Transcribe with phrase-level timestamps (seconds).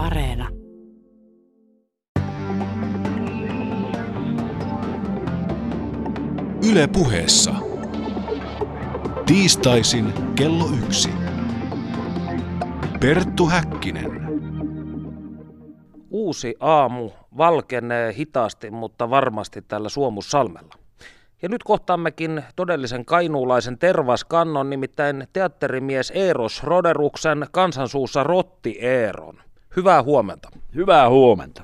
[0.00, 0.48] Areena.
[6.70, 7.54] Yle puheessa.
[9.26, 11.10] Tiistaisin kello yksi.
[13.00, 14.10] Perttu Häkkinen.
[16.10, 20.74] Uusi aamu valkenee hitaasti, mutta varmasti tällä Suomussalmella.
[21.42, 29.49] Ja nyt kohtaammekin todellisen kainuulaisen tervaskannon, nimittäin teatterimies Eeros Roderuksen kansansuussa Rotti Eeron.
[29.76, 30.50] Hyvää huomenta.
[30.74, 31.62] Hyvää huomenta.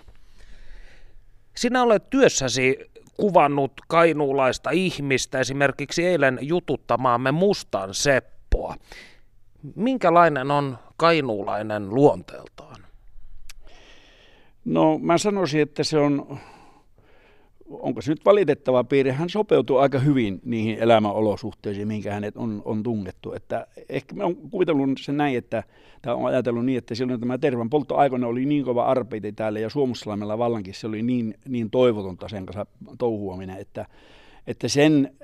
[1.57, 8.77] Sinä olet työssäsi kuvannut kainuulaista ihmistä, esimerkiksi eilen jututtamaamme Mustan Seppoa.
[9.75, 12.87] Minkälainen on kainuulainen luonteeltaan?
[14.65, 16.39] No mä sanoisin, että se on
[17.71, 22.83] onko se nyt valitettava piirre, hän sopeutuu aika hyvin niihin elämäolosuhteisiin, minkä hänet on, on
[22.83, 23.33] tungettu.
[23.33, 25.63] Että ehkä mä oon kuvitellut sen näin, että,
[26.03, 29.71] tai on ajatellut niin, että silloin tämä tervan polttoaikana oli niin kova arpeiti täällä ja
[29.71, 32.67] Suomussalmella vallankin se oli niin, niin toivotonta sen kanssa
[32.99, 33.87] touhuaminen, että,
[34.47, 35.17] että sen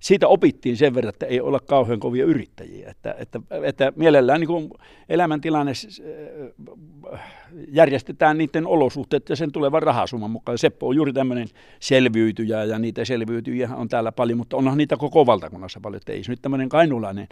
[0.00, 2.90] siitä opittiin sen verran, että ei olla kauhean kovia yrittäjiä.
[2.90, 4.70] Että, että, että mielellään niin
[5.08, 5.72] elämäntilanne
[7.68, 10.58] järjestetään niiden olosuhteet ja sen tulevan rahasumman mukaan.
[10.58, 11.48] Seppo on juuri tämmöinen
[11.80, 15.96] selviytyjä ja niitä selviytyjiä on täällä paljon, mutta onhan niitä koko valtakunnassa paljon.
[15.96, 17.28] Että ei se nyt tämmöinen kainulainen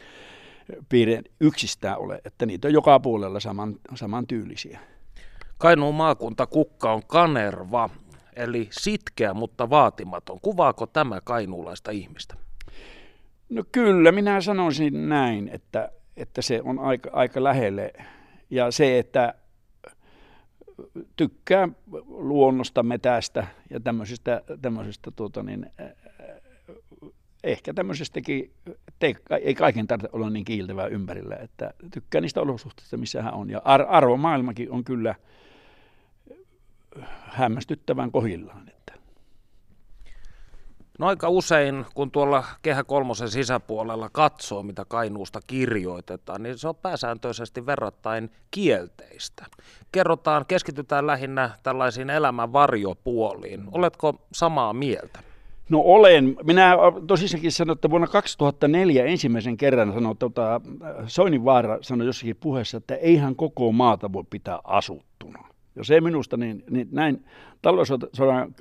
[0.88, 4.80] piirre yksistään ole, että niitä on joka puolella saman, saman tyylisiä.
[5.58, 7.90] Kainuun maakunta kukka on kanerva,
[8.36, 10.40] eli sitkeä, mutta vaatimaton.
[10.40, 12.43] Kuvaako tämä kainuulaista ihmistä?
[13.48, 17.92] No kyllä, minä sanoisin näin, että, että se on aika, aika lähelle.
[18.50, 19.34] Ja se, että
[21.16, 21.68] tykkää
[22.06, 25.66] luonnosta, metästä ja tämmöisistä, tämmöisistä tuota niin,
[27.44, 28.52] ehkä tämmöisestäkin,
[28.98, 33.50] te, ei kaiken tarvitse olla niin kiiltävää ympärillä, että tykkää niistä olosuhteista, missä hän on.
[33.50, 35.14] Ja ar- arvomaailmakin on kyllä
[37.20, 38.70] hämmästyttävän kohillaan.
[40.98, 46.76] No aika usein, kun tuolla Kehä Kolmosen sisäpuolella katsoo, mitä Kainuusta kirjoitetaan, niin se on
[46.76, 49.46] pääsääntöisesti verrattain kielteistä.
[49.92, 53.64] Kerrotaan, keskitytään lähinnä tällaisiin elämän varjopuoliin.
[53.72, 55.18] Oletko samaa mieltä?
[55.68, 56.36] No olen.
[56.44, 60.60] Minä tosissakin sanon, että vuonna 2004 ensimmäisen kerran sanoi, tuota,
[61.06, 65.53] Soininvaara sanoi jossakin puheessa, että eihän koko maata voi pitää asuttuna.
[65.76, 67.24] Ja se minusta, niin, niin näin
[67.62, 68.54] talvisodan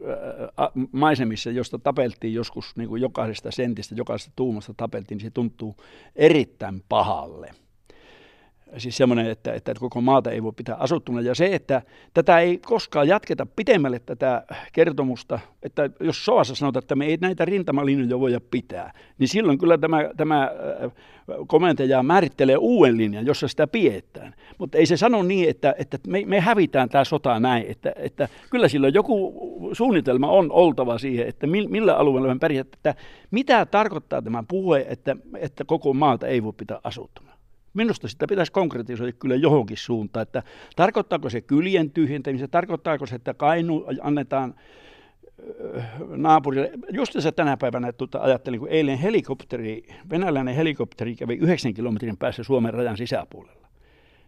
[0.59, 5.75] äh, maisemissa, josta tapeltiin joskus niin kuin jokaisesta sentistä, jokaisesta tuumasta tapeltiin, niin se tuntuu
[6.15, 7.51] erittäin pahalle
[8.77, 11.21] siis semmoinen, että, että koko maata ei voi pitää asuttuna.
[11.21, 11.81] Ja se, että
[12.13, 17.45] tätä ei koskaan jatketa pitemmälle tätä kertomusta, että jos Soassa sanotaan, että me ei näitä
[17.45, 20.91] rintamalinjoja voida pitää, niin silloin kyllä tämä, tämä äh,
[21.47, 24.33] komentaja määrittelee uuden linjan, jossa sitä pidetään.
[24.57, 28.29] Mutta ei se sano niin, että, että me, me hävitään tämä sota näin, että, että
[28.49, 29.33] kyllä sillä joku
[29.73, 32.95] suunnitelma on oltava siihen, että millä alueella me pärjää, että
[33.31, 37.32] mitä tarkoittaa tämä puhe, että, että koko maata ei voi pitää asuttuna.
[37.73, 40.43] Minusta sitä pitäisi konkretisoida kyllä johonkin suuntaan, että
[40.75, 44.55] tarkoittaako se kylien tyhjentämistä, tarkoittaako se, että kainu annetaan
[46.15, 46.71] naapurille.
[46.91, 52.43] Just se tänä päivänä tuota, ajattelin, kun eilen helikopteri, venäläinen helikopteri kävi 9 kilometrin päässä
[52.43, 53.67] Suomen rajan sisäpuolella.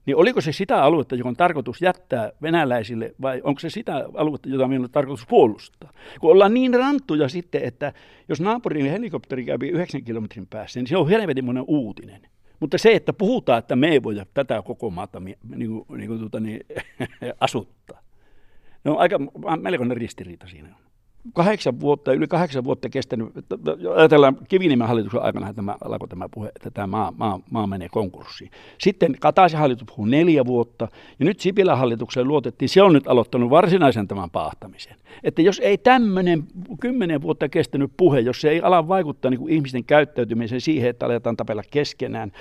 [0.05, 4.50] Niin oliko se sitä aluetta, joka on tarkoitus jättää venäläisille, vai onko se sitä aluetta,
[4.50, 5.91] jota meillä on tarkoitus puolustaa?
[6.19, 7.94] Kun ollaan niin ranttuja sitten, että
[8.29, 12.22] jos naapurin helikopteri kävi 9 kilometrin päässä, niin se on helvetin uutinen.
[12.65, 15.37] Mutta se, että puhutaan, että me ei voida tätä koko maata niin
[15.69, 16.59] kuin, niin kuin, tuota, niin,
[17.39, 18.01] asuttaa,
[18.83, 19.19] ne on aika
[19.61, 20.81] melkoinen ristiriita siinä on
[21.33, 23.27] kahdeksan vuotta, yli kahdeksan vuotta kestänyt,
[23.95, 28.51] ajatellaan Kiviniemen hallituksen aikana tämä, alkoi tämä puhe, että tämä maa, maa, maa menee konkurssiin.
[28.77, 30.87] Sitten Kataisen hallitus puhui neljä vuotta,
[31.19, 34.95] ja nyt Sipilän hallitukseen luotettiin, se on nyt aloittanut varsinaisen tämän paahtamisen.
[35.23, 36.43] Että jos ei tämmöinen
[36.79, 41.05] kymmenen vuotta kestänyt puhe, jos se ei ala vaikuttaa niin kuin ihmisten käyttäytymiseen siihen, että
[41.05, 42.31] aletaan tapella keskenään,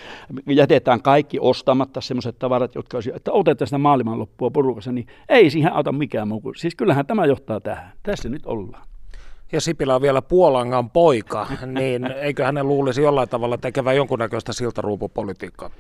[0.46, 5.50] jätetään kaikki ostamatta sellaiset tavarat, jotka olisi, että otetaan sitä maailman loppua porukassa, niin ei
[5.50, 6.52] siihen auta mikään muu.
[6.56, 7.92] Siis kyllähän tämä johtaa tähän.
[8.02, 8.74] Tässä nyt ollaan
[9.52, 11.46] ja Sipilä on vielä Puolangan poika,
[11.81, 15.70] niin eikö hänen luulisi jollain tavalla tekevän jonkunnäköistä siltaruupupolitiikkaa?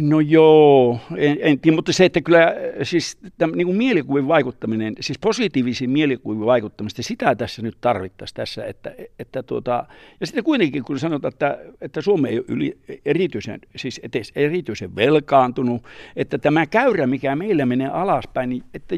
[0.00, 4.94] No joo, en, en tiedä, mutta se, että kyllä siis tämän, niin kuin mielikuvin vaikuttaminen,
[5.00, 9.86] siis positiivisiin mielikuvin vaikuttamista, sitä tässä nyt tarvittaisiin tässä, että, että tuota,
[10.20, 14.96] ja sitten kuitenkin kun sanotaan, että, että Suomi ei ole yli, erityisen, siis etes erityisen
[14.96, 15.84] velkaantunut,
[16.16, 18.96] että tämä käyrä, mikä meillä menee alaspäin, niin että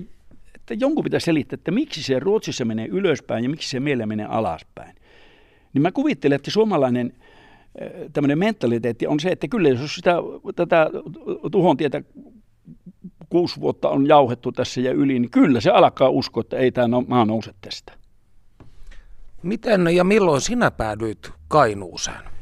[0.74, 4.26] että jonkun pitäisi selittää, että miksi se Ruotsissa menee ylöspäin ja miksi se meillä menee
[4.26, 4.96] alaspäin.
[5.74, 7.12] Niin mä kuvittelen, että suomalainen
[7.82, 10.14] äh, tämmöinen mentaliteetti on se, että kyllä jos sitä,
[10.56, 10.86] tätä
[11.52, 12.02] tuhon tietä
[13.28, 17.00] kuusi vuotta on jauhettu tässä ja yli, niin kyllä se alkaa uskoa, että ei tämä
[17.08, 17.92] maa nouse tästä.
[19.42, 22.39] Miten ja milloin sinä päädyit Kainuuseen?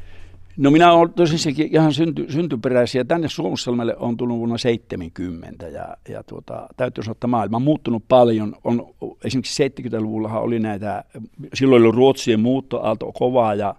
[0.58, 3.04] No minä olen tosissakin ihan synty, syntyperäisiä.
[3.04, 8.04] Tänne Suomussalmelle on tullut vuonna 70 ja, ja tuota, täytyy sanoa, että maailma on muuttunut
[8.08, 8.56] paljon.
[8.64, 8.94] On,
[9.24, 11.04] esimerkiksi 70-luvulla oli näitä,
[11.54, 13.74] silloin oli Ruotsien muuttoaalto kovaa ja,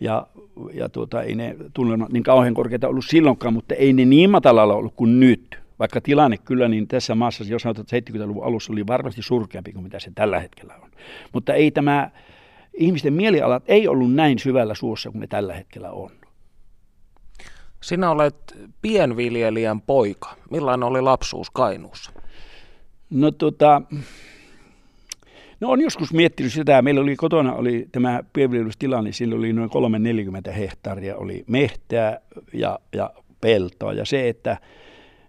[0.00, 0.26] ja,
[0.74, 4.74] ja tuota, ei ne tullut niin kauhean korkeita ollut silloinkaan, mutta ei ne niin matalalla
[4.74, 5.58] ollut kuin nyt.
[5.78, 9.82] Vaikka tilanne kyllä niin tässä maassa, jos sanotaan, että 70-luvun alussa oli varmasti surkeampi kuin
[9.82, 10.90] mitä se tällä hetkellä on.
[11.32, 12.10] Mutta ei tämä
[12.74, 16.10] ihmisten mielialat ei ollut näin syvällä suossa kuin ne tällä hetkellä on.
[17.82, 20.36] Sinä olet pienviljelijän poika.
[20.50, 22.12] Millainen oli lapsuus Kainuussa?
[23.10, 23.82] No tota,
[25.60, 29.70] No on joskus miettinyt sitä, meillä oli kotona oli tämä pienviljelystila, niin sillä oli noin
[29.70, 32.20] 340 hehtaaria, oli mehtää
[32.52, 33.10] ja, ja
[33.40, 33.92] peltoa.
[33.92, 34.56] Ja se, että,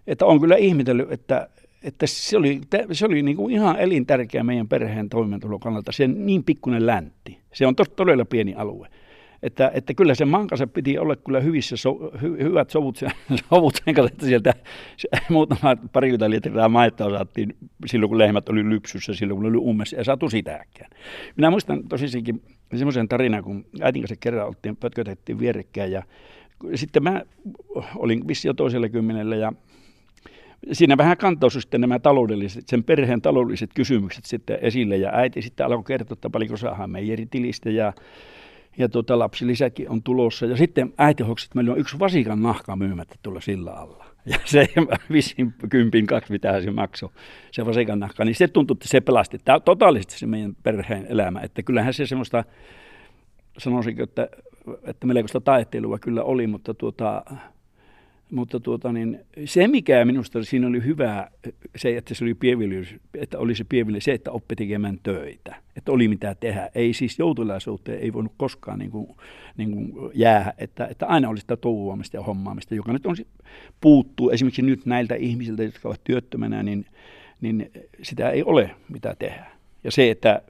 [0.06, 1.48] että on kyllä ihmetellyt, että,
[1.86, 2.60] että se oli,
[2.92, 7.38] se oli niin kuin ihan elintärkeä meidän perheen toimeentulon kannalta, se niin pikkuinen läntti.
[7.52, 8.88] Se on todella pieni alue.
[9.42, 13.00] Että, että kyllä se mankansa piti olla kyllä hyvissä, so, hy, hyvät sovut,
[13.50, 14.54] sovut sen kanssa, että sieltä
[15.30, 17.56] muutama parikymmentä litraa maitoa saatiin
[17.86, 20.90] silloin, kun lehmät oli lypsyssä, silloin kun oli ummessa, ja saatu sitäkään.
[21.36, 22.42] Minä muistan tosissakin
[22.74, 26.02] semmoisen tarinan, kun äitin kanssa kerran oltiin, pötkötettiin vierekkäin, ja
[26.74, 27.22] sitten mä
[27.96, 29.52] olin vissi jo toisella kymmenellä, ja
[30.72, 35.66] siinä vähän kantautui sitten nämä taloudelliset, sen perheen taloudelliset kysymykset sitten esille, ja äiti sitten
[35.66, 37.92] alkoi kertoa, että paljonko saadaan meijeritilistä, ja
[38.78, 40.46] ja tuota, lapsilisäkin on tulossa.
[40.46, 44.06] Ja sitten äiti hoksi, että meillä on yksi vasikan nahka myymättä tuolla sillä alla.
[44.26, 44.68] Ja se
[45.12, 47.10] visin kympin kaksi, mitä se maksoi,
[47.50, 51.40] se vasikan nahka, niin se tuntui, että se pelasti Tämä, totaalisesti se meidän perheen elämä.
[51.40, 52.44] Että kyllähän se semmoista,
[53.58, 54.28] sanoisinko, että,
[54.84, 57.22] että melkoista taiteilua kyllä oli, mutta tuota,
[58.30, 61.30] mutta tuota, niin, se, mikä minusta siinä oli hyvä,
[61.76, 65.92] se, että se oli pienviljely, että oli se pienviljely, se, että oppi tekemään töitä, että
[65.92, 66.70] oli mitä tehdä.
[66.74, 69.08] Ei siis joutulaisuuteen ei voinut koskaan niin kuin,
[69.56, 73.16] niin kuin jäädä, että, että aina oli sitä touhuamista ja hommaamista, joka nyt on,
[73.80, 76.86] puuttuu esimerkiksi nyt näiltä ihmisiltä, jotka ovat työttömänä, niin,
[77.40, 77.70] niin
[78.02, 79.46] sitä ei ole mitä tehdä.
[79.84, 80.42] Ja se, että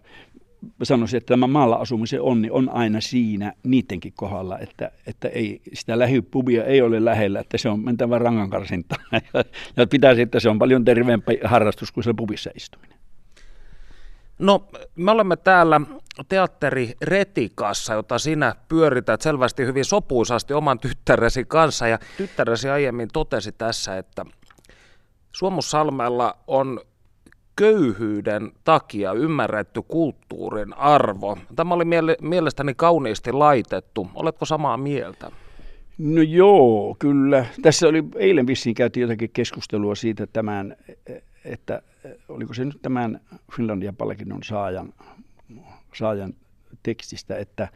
[0.83, 5.99] sanoisin, että tämä maalla asumisen onni on aina siinä niidenkin kohdalla, että, että ei, sitä
[5.99, 8.97] lähipubia ei ole lähellä, että se on mentävä rangankarsinta.
[9.77, 12.97] ja pitäisi, että se on paljon terveempi harrastus kuin se pubissa istuminen.
[14.39, 15.81] No, me olemme täällä
[16.29, 21.89] teatteri Retikassa, jota sinä pyörität selvästi hyvin sopuisasti oman tyttäresi kanssa.
[21.89, 24.25] Ja tyttäresi aiemmin totesi tässä, että
[25.33, 26.81] Suomussalmella on
[27.57, 31.39] köyhyyden takia ymmärretty kulttuurin arvo.
[31.57, 34.11] Tämä oli miele- mielestäni kauniisti laitettu.
[34.15, 35.31] Oletko samaa mieltä?
[35.99, 37.47] No joo, kyllä.
[37.63, 40.77] Tässä oli eilen vissiin käytiin jotakin keskustelua siitä tämän,
[41.45, 41.83] että
[42.29, 43.21] oliko se nyt tämän
[43.57, 44.93] Finlandia-palkinnon saajan,
[45.95, 46.35] saajan
[46.83, 47.69] tekstistä, että,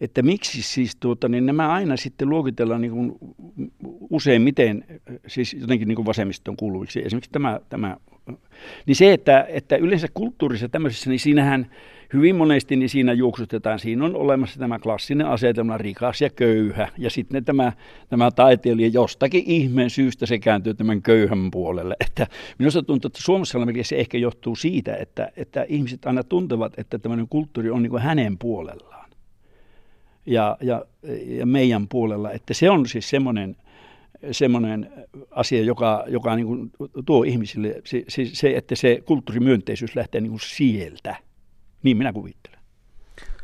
[0.00, 3.14] että miksi siis tuota, niin nämä aina sitten luokitellaan niin kuin
[4.10, 4.84] useimmiten
[5.26, 7.02] siis jotenkin niin kuin vasemmiston kuuluviksi.
[7.04, 7.96] Esimerkiksi tämä, tämä
[8.86, 11.66] niin se, että, että yleensä kulttuurissa tämmöisessä, niin siinähän
[12.12, 13.78] hyvin monesti niin siinä juoksutetaan.
[13.78, 16.88] Siinä on olemassa tämä klassinen asetelma, rikas ja köyhä.
[16.98, 17.72] Ja sitten tämä,
[18.08, 21.96] tämä taiteilija jostakin ihmeen syystä se kääntyy tämän köyhän puolelle.
[22.00, 22.26] Että
[22.58, 27.28] minusta tuntuu, että Suomessa se ehkä johtuu siitä, että, että ihmiset aina tuntevat, että tämmöinen
[27.28, 29.03] kulttuuri on niin kuin hänen puolellaan.
[30.26, 30.84] Ja, ja,
[31.26, 32.32] ja meidän puolella.
[32.32, 33.56] Että se on siis semmoinen
[34.32, 34.92] semmoinen
[35.30, 36.70] asia, joka, joka niin kuin
[37.06, 41.16] tuo ihmisille se, se, se, että se kulttuurimyönteisyys lähtee niin kuin sieltä.
[41.82, 42.58] Niin minä kuvittelen.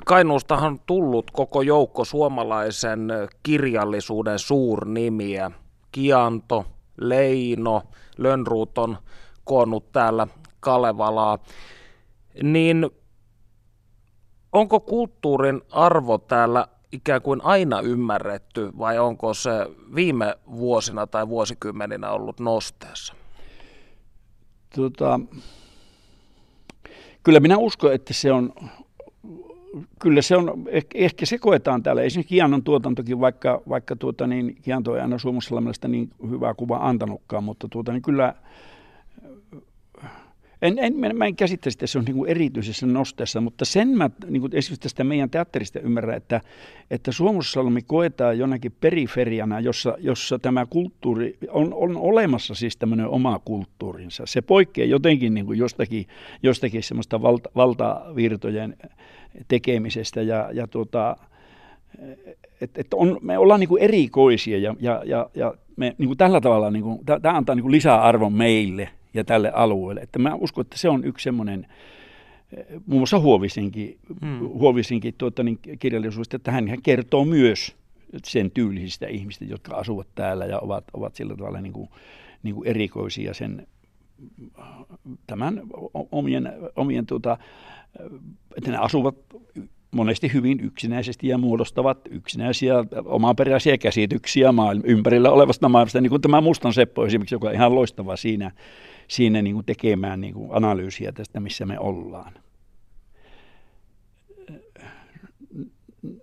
[0.05, 3.09] Kainuustahan on tullut koko joukko suomalaisen
[3.43, 5.51] kirjallisuuden suurnimiä.
[5.93, 6.67] Kianto,
[7.01, 7.83] Leino,
[8.19, 8.97] Lönnruut on
[9.45, 10.27] koonnut täällä
[10.61, 11.39] Kalevalaa.
[12.43, 12.91] Niin
[14.53, 19.51] onko kulttuurin arvo täällä ikään kuin aina ymmärretty vai onko se
[19.95, 23.15] viime vuosina tai vuosikymmeninä ollut nosteessa?
[24.77, 25.21] Tota,
[27.23, 28.53] kyllä minä uskon, että se on,
[29.99, 30.65] kyllä se on,
[30.95, 32.03] ehkä se koetaan täällä.
[32.03, 37.45] Esimerkiksi Kianon tuotantokin, vaikka, vaikka tuota, niin, Kianto ei aina Suomussalmesta niin hyvää kuvaa antanutkaan,
[37.45, 38.35] mutta tuota, niin kyllä
[40.63, 44.41] en, en, mä en käsittäisi, että se on niin erityisessä nosteessa, mutta sen mä niin
[44.41, 46.41] kuin esimerkiksi tästä meidän teatterista ymmärrän, että,
[46.91, 53.41] että Suomussalmi koetaan jonakin periferiana, jossa, jossa tämä kulttuuri on, on olemassa siis tämmöinen oma
[53.45, 54.23] kulttuurinsa.
[54.27, 56.07] Se poikkeaa jotenkin niin kuin jostakin,
[56.43, 58.77] jostakin semmoista valta, valtavirtojen
[59.49, 61.17] tekemisestä ja, ja tuota,
[62.61, 66.71] et, et on, me ollaan niin erikoisia ja, ja, ja, ja me niin tällä tavalla,
[66.71, 66.85] niin
[67.23, 70.01] tämä antaa niin kuin lisäarvon meille ja tälle alueelle.
[70.01, 71.67] Että mä uskon, että se on yksi semmoinen,
[72.87, 74.39] muun muassa Huovisinkin, hmm.
[74.39, 77.77] Huovisinkin tuota, niin kirjallisuudesta, että hän, hän kertoo myös
[78.25, 81.89] sen tyylisistä ihmistä, jotka asuvat täällä ja ovat, ovat sillä tavalla niin kuin,
[82.43, 83.67] niin kuin erikoisia sen
[85.27, 85.63] tämän
[86.13, 87.39] omien, omien tuota,
[88.57, 89.15] että ne asuvat
[89.91, 92.75] monesti hyvin yksinäisesti ja muodostavat yksinäisiä
[93.05, 97.75] omaperäisiä käsityksiä maailma, ympärillä olevasta maailmasta, niin kuin tämä Mustan Seppo esimerkiksi, joka on ihan
[97.75, 98.51] loistava siinä,
[99.11, 102.33] siinä niin kuin tekemään niin kuin analyysiä tästä, missä me ollaan.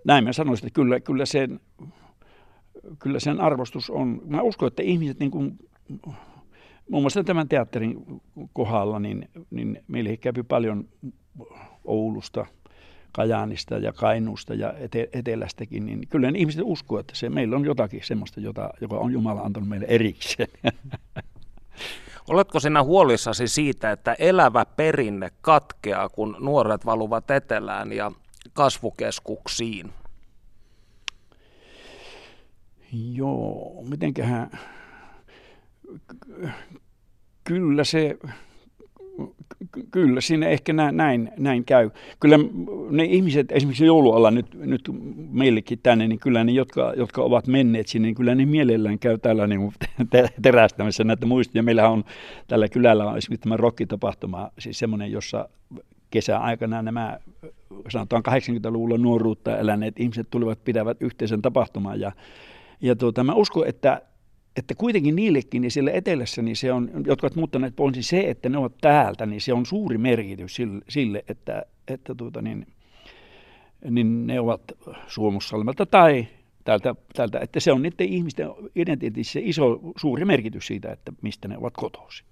[0.06, 1.60] Näin mä sanoisin, että kyllä, kyllä, sen,
[3.00, 4.22] kyllä sen arvostus on.
[4.26, 5.60] Mä uskon, että ihmiset niin kuin,
[6.90, 8.22] muun muassa tämän teatterin
[8.54, 10.88] kohdalla, niin, niin meille käy paljon
[11.86, 12.46] Oulusta,
[13.12, 17.66] Kajaanista ja Kainuusta ja ete, Etelästäkin, niin kyllä ne ihmiset uskoo, että se, meillä on
[17.66, 20.50] jotakin semmoista, jota, joka on Jumala antanut meille erikseen.
[22.28, 28.12] Oletko sinä huolissasi siitä, että elävä perinne katkeaa, kun nuoret valuvat etelään ja
[28.54, 29.94] kasvukeskuksiin?
[32.92, 34.60] Joo, mitenköhän...
[37.44, 38.18] Kyllä se,
[39.92, 41.90] kyllä siinä ehkä näin, näin käy.
[42.20, 42.40] Kyllä
[42.90, 44.82] ne ihmiset, esimerkiksi joulualla nyt, nyt
[45.30, 49.18] meillekin tänne, niin kyllä ne, jotka, jotka ovat menneet sinne, niin kyllä ne mielellään käy
[49.18, 49.74] täällä niin
[50.42, 51.64] terästämässä näitä muistia.
[51.64, 52.04] Meillähän on
[52.48, 55.50] tällä kylällä on esimerkiksi tämä rokkitapahtuma, siis semmoinen, jossa
[56.12, 57.20] kesäaikana nämä
[57.90, 62.12] sanotaan 80-luvulla nuoruutta eläneet ihmiset tulivat pitävät yhteisen tapahtuman ja,
[62.82, 64.02] ja tuota, mä uskon, että
[64.58, 68.50] että kuitenkin niillekin niin siellä etelässä, niin se on, jotka ovat muuttaneet pois, se, että
[68.50, 72.68] ne ovat täältä, niin se on suuri merkitys sille, sille että, että tuota, niin,
[73.90, 74.62] niin ne ovat
[75.08, 76.28] Suomussalmelta tai
[76.64, 81.58] täältä, täältä, että se on niiden ihmisten identiteetissä iso, suuri merkitys siitä, että mistä ne
[81.58, 82.28] ovat kotoisin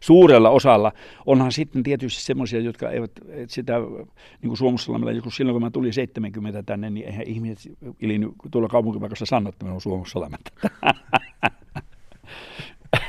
[0.00, 0.92] suurella osalla.
[1.26, 3.10] Onhan sitten tietysti semmoisia, jotka eivät
[3.46, 8.30] sitä, niin kuin Suomussalmella, joku silloin kun mä tulin 70 tänne, niin eihän ihmiset ilinyt
[8.50, 10.50] tuolla kaupunkipaikassa sanoa, että mä olen Suomussalmelta.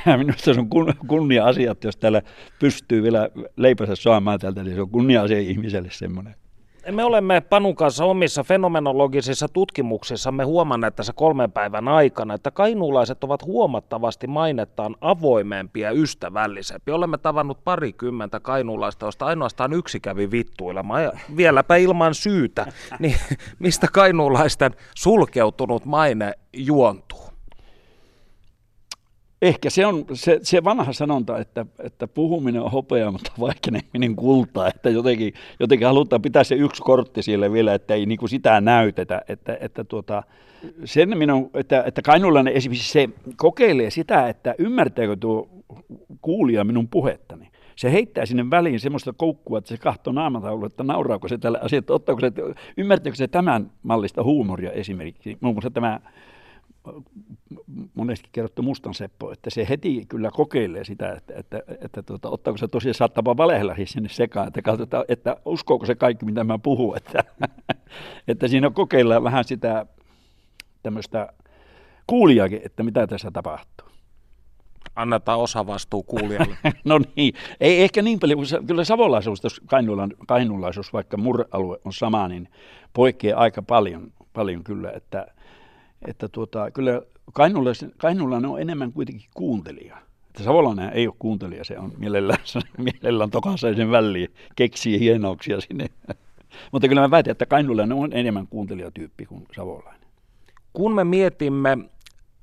[0.18, 2.22] Minusta se on kun, kunnia-asia, että jos täällä
[2.58, 6.34] pystyy vielä leipänsä saamaan täältä, niin se on kunnia-asia ihmiselle semmoinen.
[6.92, 13.44] Me olemme Panun kanssa omissa fenomenologisissa tutkimuksissamme huomanneet tässä kolmen päivän aikana, että kainuulaiset ovat
[13.44, 16.94] huomattavasti mainettaan avoimempia ja ystävällisempiä.
[16.94, 22.66] Olemme tavannut parikymmentä kainuulaista, joista ainoastaan yksi kävi vittuilemaan, ja vieläpä ilman syytä.
[22.98, 23.16] Niin
[23.58, 27.29] mistä kainuulaisten sulkeutunut maine juontuu?
[29.42, 34.68] Ehkä se on se, se vanha sanonta, että, että puhuminen on hopea, mutta vaikeneminen kultaa,
[34.68, 38.60] että jotenkin, jotenkin halutaan pitää se yksi kortti siellä vielä, että ei niin kuin sitä
[38.60, 40.22] näytetä, että, että tuota,
[40.84, 45.48] sen minun, että, että Kainulainen esimerkiksi se kokeilee sitä, että ymmärtääkö tuo
[46.22, 47.48] kuulija minun puhettani.
[47.76, 51.94] Se heittää sinne väliin semmoista koukkua, että se kahtoo naamataulu, että nauraako se tällä asialla,
[51.94, 52.32] ottaako se,
[52.76, 55.38] ymmärtääkö se tämän mallista huumoria esimerkiksi.
[55.40, 56.00] Muun muassa tämä
[57.94, 62.58] monesti kerrottu Mustan Seppo, että se heti kyllä kokeilee sitä, että, että, että tuota, ottaako
[62.58, 66.96] se tosiaan saattaa valehella sinne sekaan, että katsotaan, että uskooko se kaikki, mitä mä puhun,
[66.96, 67.24] että,
[68.28, 69.86] että siinä kokeillaan vähän sitä
[70.82, 71.32] tämmöistä
[72.06, 73.88] kuulijakin, että mitä tässä tapahtuu.
[74.96, 76.56] Annetaan osa vastuu kuulijalle.
[76.84, 79.60] no niin, ei ehkä niin paljon, kyllä savolaisuus, jos
[80.26, 82.48] kainulaisuus, vaikka muralue on sama, niin
[82.92, 85.26] poikkeaa aika paljon, paljon kyllä, että–
[86.06, 87.02] että tuota, kyllä
[87.98, 89.96] Kainuulainen on enemmän kuitenkin kuuntelija.
[90.28, 92.38] Että Savolainen ei ole kuuntelija, se on mielellään,
[92.78, 95.86] mielellään tokasaisen väliin, keksii hienouksia sinne.
[96.72, 100.00] Mutta kyllä mä väitän, että Kainuulainen on enemmän kuuntelijatyyppi kuin Savolainen.
[100.72, 101.78] Kun me mietimme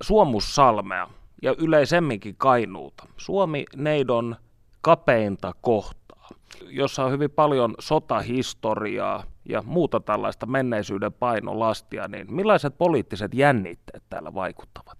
[0.03, 1.07] Suomussalmea
[1.41, 4.35] ja yleisemminkin Kainuuta, Suomi-neidon
[4.81, 6.29] kapeinta kohtaa,
[6.69, 14.33] jossa on hyvin paljon sotahistoriaa, ja muuta tällaista menneisyyden painolastia, niin millaiset poliittiset jännitteet täällä
[14.33, 14.97] vaikuttavat?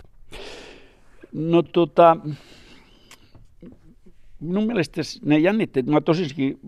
[1.34, 2.18] No tota,
[4.40, 6.60] minun mielestä ne jännitteet, mä tosiskin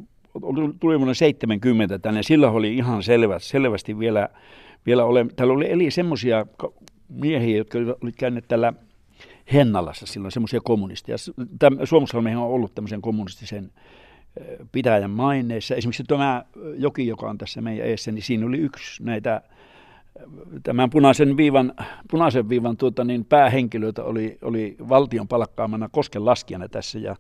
[0.80, 4.30] tuli vuonna 70 tänne, silloin oli ihan selvä, selvästi vielä,
[4.86, 6.46] vielä ole, täällä oli eli semmoisia
[7.10, 8.74] miehiä, jotka olivat käyneet täällä
[9.54, 11.18] Hennalassa silloin, semmoisia kommunisteja.
[11.84, 13.72] Suomussalmihan on ollut tämmöisen kommunistisen
[14.72, 15.76] pitäjän maineissa.
[15.76, 16.44] Esimerkiksi tämä
[16.78, 19.42] joki, joka on tässä meidän eessä, niin siinä oli yksi näitä
[20.64, 21.74] tämän punaisen viivan,
[22.12, 27.16] punaisen viivan tuota, niin päähenkilöitä oli, oli valtion palkkaamana kosken laskijana tässä ja,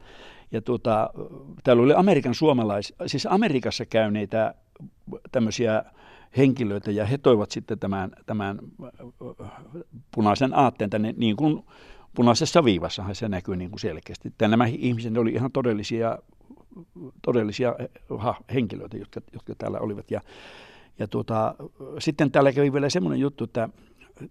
[0.51, 1.09] ja tuota,
[1.63, 4.53] täällä oli Amerikan suomalais, siis Amerikassa käyneitä
[5.31, 5.83] tämmöisiä
[6.37, 8.59] henkilöitä ja he toivat sitten tämän, tämän
[10.15, 11.63] punaisen aatteen tänne niin kuin
[12.15, 14.27] punaisessa viivassahan se näkyy niin kuin selkeästi.
[14.27, 16.17] Että nämä ihmiset oli ihan todellisia,
[17.21, 17.75] todellisia
[18.17, 20.11] ha, henkilöitä, jotka, jotka täällä olivat.
[20.11, 20.21] Ja,
[20.99, 21.55] ja tuota,
[21.99, 23.69] sitten täällä kävi vielä semmoinen juttu, että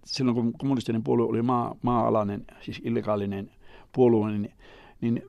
[0.05, 3.51] silloin kun kommunistinen puolue oli maa, maa-alainen, siis illegaalinen
[3.91, 4.53] puolue, niin
[5.01, 5.23] niin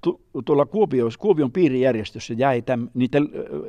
[0.00, 3.18] tu, tuolla Kuopio, Kuopion piirijärjestössä jäi täm, niitä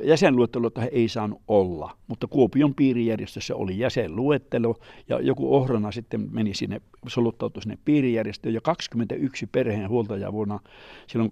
[0.02, 4.74] jäsenluetteloita ei saanut olla, mutta Kuopion piirijärjestössä oli jäsenluettelo
[5.08, 10.60] ja joku ohrana sitten meni sinne, soluttautui sinne piirijärjestöön ja 21 perheen huoltajaa vuonna
[11.06, 11.30] silloin,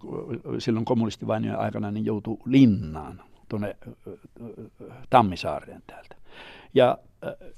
[0.58, 3.76] silloin kommunistivainien aikana niin joutui linnaan tuonne
[5.10, 6.16] Tammisaareen täältä.
[6.74, 6.98] Ja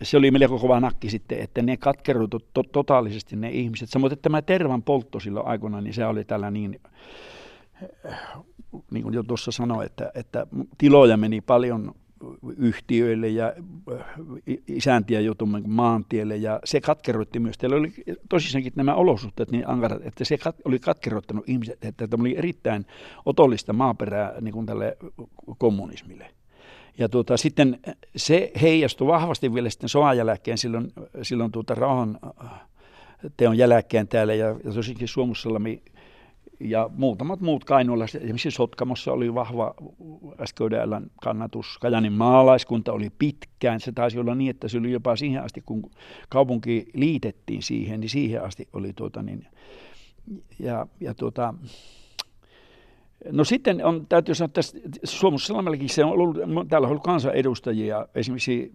[0.02, 3.88] se oli melko kova nakki sitten, että ne katkeroitu to- totaalisesti ne ihmiset.
[3.88, 6.80] Samoin tämä tervan poltto silloin aikoina, niin se oli tällä niin,
[8.90, 10.46] niin kuin jo tuossa sanoin, että, että
[10.78, 11.94] tiloja meni paljon
[12.56, 13.52] yhtiöille ja
[14.66, 17.58] isäntiä joutui niin maantielle ja se katkeroitti myös.
[17.58, 17.92] Teillä oli
[18.28, 22.86] tosissaankin nämä olosuhteet niin ankarat, että se kat, oli katkeroittanut ihmiset, että tämä oli erittäin
[23.26, 24.96] otollista maaperää niin kuin tälle
[25.58, 26.30] kommunismille.
[26.98, 27.78] Ja tuota, sitten
[28.16, 32.50] se heijastui vahvasti vielä sitten sodan jälkeen, silloin, silloin tuota rauhan äh,
[33.36, 35.82] teon jälkeen täällä ja, ja tosikin Suomussalmi
[36.60, 38.04] ja muutamat muut Kainuulla.
[38.04, 39.74] Esimerkiksi Sotkamossa oli vahva
[40.44, 41.78] SKDLn kannatus.
[41.78, 43.80] Kajanin maalaiskunta oli pitkään.
[43.80, 45.90] Se taisi olla niin, että se oli jopa siihen asti, kun
[46.28, 49.46] kaupunki liitettiin siihen, niin siihen asti oli tuota niin,
[50.58, 51.54] ja, ja tuota,
[53.32, 54.60] No sitten on, täytyy sanoa, että
[55.04, 56.36] Suomussalmellakin se on ollut,
[56.68, 58.72] täällä on ollut kansanedustajia, esimerkiksi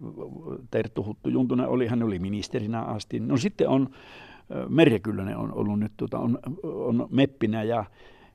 [0.70, 3.20] Terttu Huttu Juntunen oli, hän oli ministerinä asti.
[3.20, 3.90] No sitten on,
[4.68, 7.84] Merja Kyllönen on ollut nyt, tuota, on, on meppinä ja,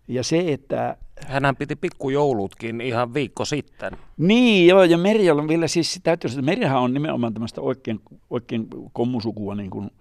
[0.07, 0.97] ja se, että...
[1.27, 3.97] Hänhän piti pikkujoulutkin ihan viikko sitten.
[4.17, 7.99] Niin, joo, ja Merja on vielä siis, täytyy sanoa, että Merjahan on nimenomaan tämmöistä oikein,
[8.29, 9.91] oikein kommusukua, niin kuin,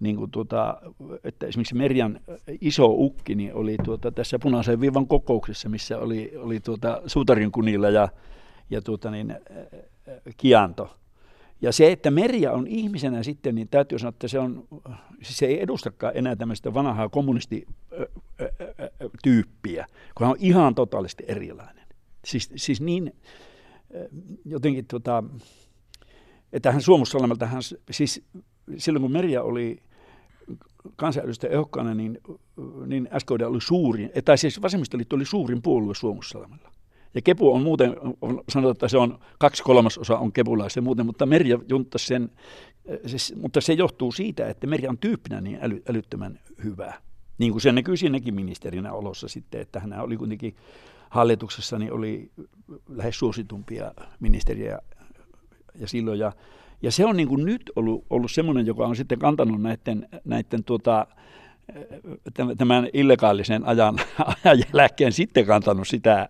[0.00, 0.80] niin kuin tuota,
[1.24, 2.20] että esimerkiksi Merjan
[2.60, 7.90] iso ukki niin oli tuota, tässä punaisen viivan kokouksessa, missä oli, oli tuota, Suutarin kunilla
[7.90, 8.08] ja,
[8.70, 9.34] ja tuota, niin,
[10.36, 10.94] Kianto.
[11.62, 14.68] Ja se, että Merja on ihmisenä sitten, niin täytyy sanoa, että se, on,
[15.22, 21.86] siis se ei edustakaan enää tämmöistä vanhaa kommunistityyppiä, kun hän on ihan totaalisesti erilainen.
[22.24, 23.12] Siis, siis niin
[24.44, 25.24] jotenkin, tota,
[26.52, 28.24] että hän Suomussalmelta, hän, siis
[28.76, 29.82] silloin kun Merja oli
[30.96, 32.18] kansanedustaja ehdokkaana, niin,
[32.86, 36.72] niin SKD oli suurin, tai siis vasemmistoliitto oli suurin puolue Suomussalmella.
[37.14, 41.26] Ja Kepu on muuten, on, sanotaan, että se on kaksi kolmasosa on kepulaisia muuten, mutta
[41.26, 42.30] Merja junttasi sen,
[43.06, 46.94] siis, mutta se johtuu siitä, että Merja on tyyppinä niin äly, älyttömän hyvä.
[47.38, 50.56] Niin kuin se näkyy siinäkin ministerinä olossa sitten, että hän oli kuitenkin
[51.10, 52.30] hallituksessa, niin oli
[52.88, 54.78] lähes suositumpia ministeriä
[55.74, 56.18] ja silloin.
[56.18, 56.32] Ja
[56.82, 60.64] ja se on niin kuin nyt ollut, ollut semmoinen, joka on sitten kantanut näiden, näiden
[60.64, 61.06] tuota,
[62.58, 63.98] tämän illegaalisen ajan,
[64.44, 66.28] ajan jälkeen sitten kantanut sitä,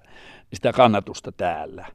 [0.55, 1.87] sitä kannatusta täällä.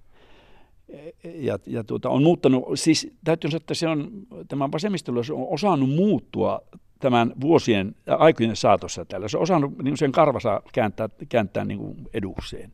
[1.24, 4.12] Ja, ja tuota, on muuttanut, siis täytyy sanoa, että se on,
[4.48, 6.62] tämä vasemmistoliitto on osannut muuttua
[7.00, 9.28] tämän vuosien ja aikojen saatossa täällä.
[9.28, 11.80] Se on osannut niin sen karvasa kääntää, kääntää niin
[12.14, 12.72] edukseen.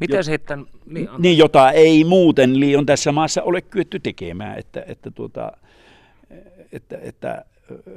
[0.00, 0.66] Miten jo, sitten...
[0.86, 5.52] Niin, niin, jota ei muuten liian tässä maassa ole kyetty tekemään, että, että, tuota,
[6.72, 7.44] että, että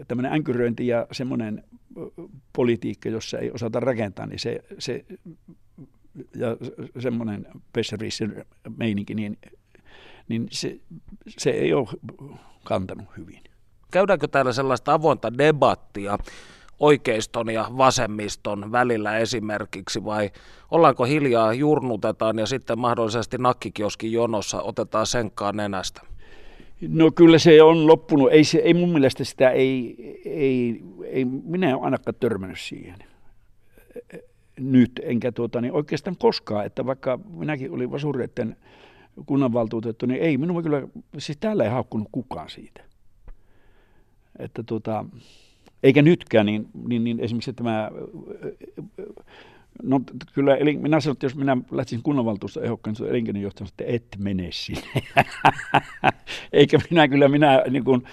[0.08, 1.64] tämmöinen änkyröinti ja semmoinen
[2.54, 5.06] politiikka, jossa ei osata rakentaa, niin se, se
[6.36, 6.58] ja
[7.00, 8.44] semmoinen pessärissin
[8.78, 9.38] meininki, niin,
[10.28, 10.80] niin se,
[11.28, 11.88] se ei ole
[12.64, 13.42] kantanut hyvin.
[13.92, 16.18] Käydäänkö täällä sellaista avointa debattia
[16.82, 20.30] oikeiston ja vasemmiston välillä esimerkiksi vai
[20.72, 26.02] ollaanko hiljaa, jurnutetaan ja sitten mahdollisesti nakkikioskin jonossa otetaan senkaan nenästä?
[26.88, 28.32] No kyllä se on loppunut.
[28.32, 32.98] Ei, se, ei mun mielestä sitä ei, ei, ei minä en ainakaan törmännyt siihen
[34.60, 38.56] nyt, enkä tuota, niin oikeastaan koskaan, että vaikka minäkin olin Vasureiden
[39.26, 42.82] kunnanvaltuutettu, niin ei minua kyllä, siis täällä ei haukkunut kukaan siitä.
[44.40, 45.06] Että tuota,
[45.84, 47.92] eikä nytkään, niin, niin, niin esimerkiksi tämä,
[49.84, 50.02] no
[50.34, 54.48] kyllä, eli minä sanoin, että jos minä lähtisin kunnanvaltuusta ehdokkaan, niin elinkeinojohtaja että et mene
[54.52, 55.02] sinne.
[56.54, 58.04] eikä minä kyllä, minä niin kuin,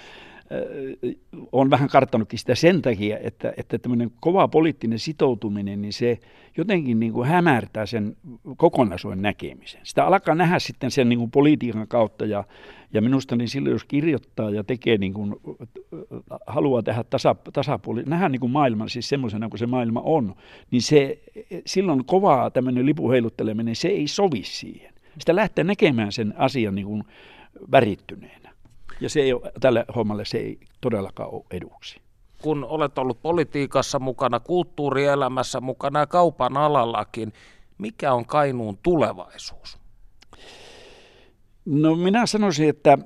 [1.51, 6.19] olen vähän karttanutkin sitä sen takia, että, että tämmöinen kova poliittinen sitoutuminen, niin se
[6.57, 8.15] jotenkin niin kuin hämärtää sen
[8.57, 9.81] kokonaisuuden näkemisen.
[9.83, 12.43] Sitä alkaa nähdä sitten sen niin kuin politiikan kautta ja,
[12.93, 15.35] ja minusta niin silloin, jos kirjoittaa ja tekee niin kuin,
[16.47, 20.35] haluaa tehdä tasa, tasapuoli, nähdä niin kuin maailman siis semmoisena kuin se maailma on,
[20.71, 21.19] niin se
[21.65, 24.93] silloin kovaa tämmöinen lipuheilutteleminen, se ei sovi siihen.
[25.19, 27.03] Sitä lähtee näkemään sen asian niin kuin
[27.71, 28.38] värittyneenä.
[29.01, 32.01] Ja se ei ole, tälle hommalle se ei todellakaan ole eduksi.
[32.41, 37.33] kun olet ollut politiikassa mukana, kulttuurielämässä mukana ja kaupan alallakin,
[37.77, 39.79] mikä on Kainuun tulevaisuus?
[41.65, 42.97] No minä sanoisin, että,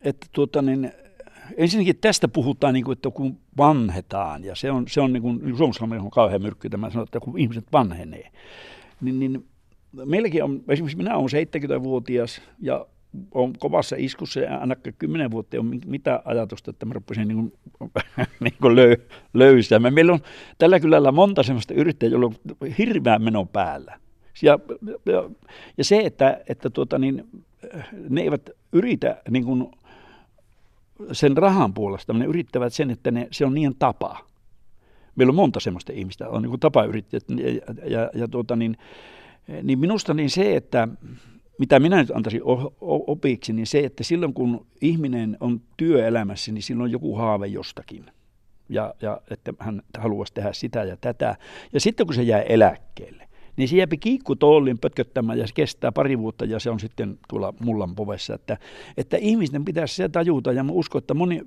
[0.00, 0.92] että tuota niin,
[1.56, 5.56] ensinnäkin tästä puhutaan, niin kuin, että kun vanhetaan, ja se on, se on niin kuin,
[5.56, 8.30] Suomessa on kauhean myrkky tämä sanoo, että kun ihmiset vanhenee,
[9.00, 9.48] niin, niin
[9.92, 12.86] meilläkin on, esimerkiksi minä olen 70-vuotias ja
[13.34, 17.52] on kovassa iskussa ja ainakaan kymmenen vuotta ei ole mitään ajatusta, että mä rupesin niin
[17.78, 17.92] kuin,
[18.40, 18.96] niin kuin löy,
[19.34, 19.94] löysäämään.
[19.94, 20.20] Meillä on
[20.58, 24.00] tällä kylällä monta sellaista yrittäjää, jolla on hirveä meno päällä.
[24.42, 24.58] Ja,
[25.06, 25.30] ja,
[25.78, 27.44] ja se, että, että tuota, niin,
[28.08, 29.70] ne eivät yritä niin kuin,
[31.12, 34.18] sen rahan puolesta, ne yrittävät sen, että ne, se on niin tapa.
[35.16, 37.50] Meillä on monta sellaista ihmistä, on niin tapayrittäjät ja,
[37.90, 38.76] ja, ja tuota, niin,
[39.62, 40.88] niin minusta niin se, että
[41.60, 42.42] mitä minä nyt antaisin
[42.80, 48.06] opiksi, niin se, että silloin kun ihminen on työelämässä, niin silloin on joku haave jostakin.
[48.68, 51.36] Ja, ja että hän haluaisi tehdä sitä ja tätä.
[51.72, 53.28] Ja sitten kun se jää eläkkeelle,
[53.60, 57.54] niin se jääpi kiikkutollin pötköttämään ja se kestää pari vuotta ja se on sitten tuolla
[57.60, 58.34] mullan povessa.
[58.34, 58.56] Että,
[58.96, 61.42] että ihmisten pitäisi se tajuta ja mä uskon, että moni,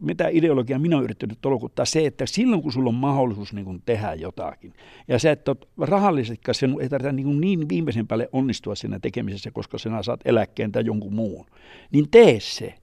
[0.00, 3.82] mitä ideologiaa minä olen yrittänyt tolkuttaa, se, että silloin kun sulla on mahdollisuus niin kuin
[3.86, 4.72] tehdä jotakin
[5.08, 9.78] ja se, että rahallisesti sen ei tarvitse niin, niin viimeisen päälle onnistua siinä tekemisessä, koska
[9.78, 11.46] sinä saat eläkkeen tai jonkun muun,
[11.92, 12.74] niin tee se.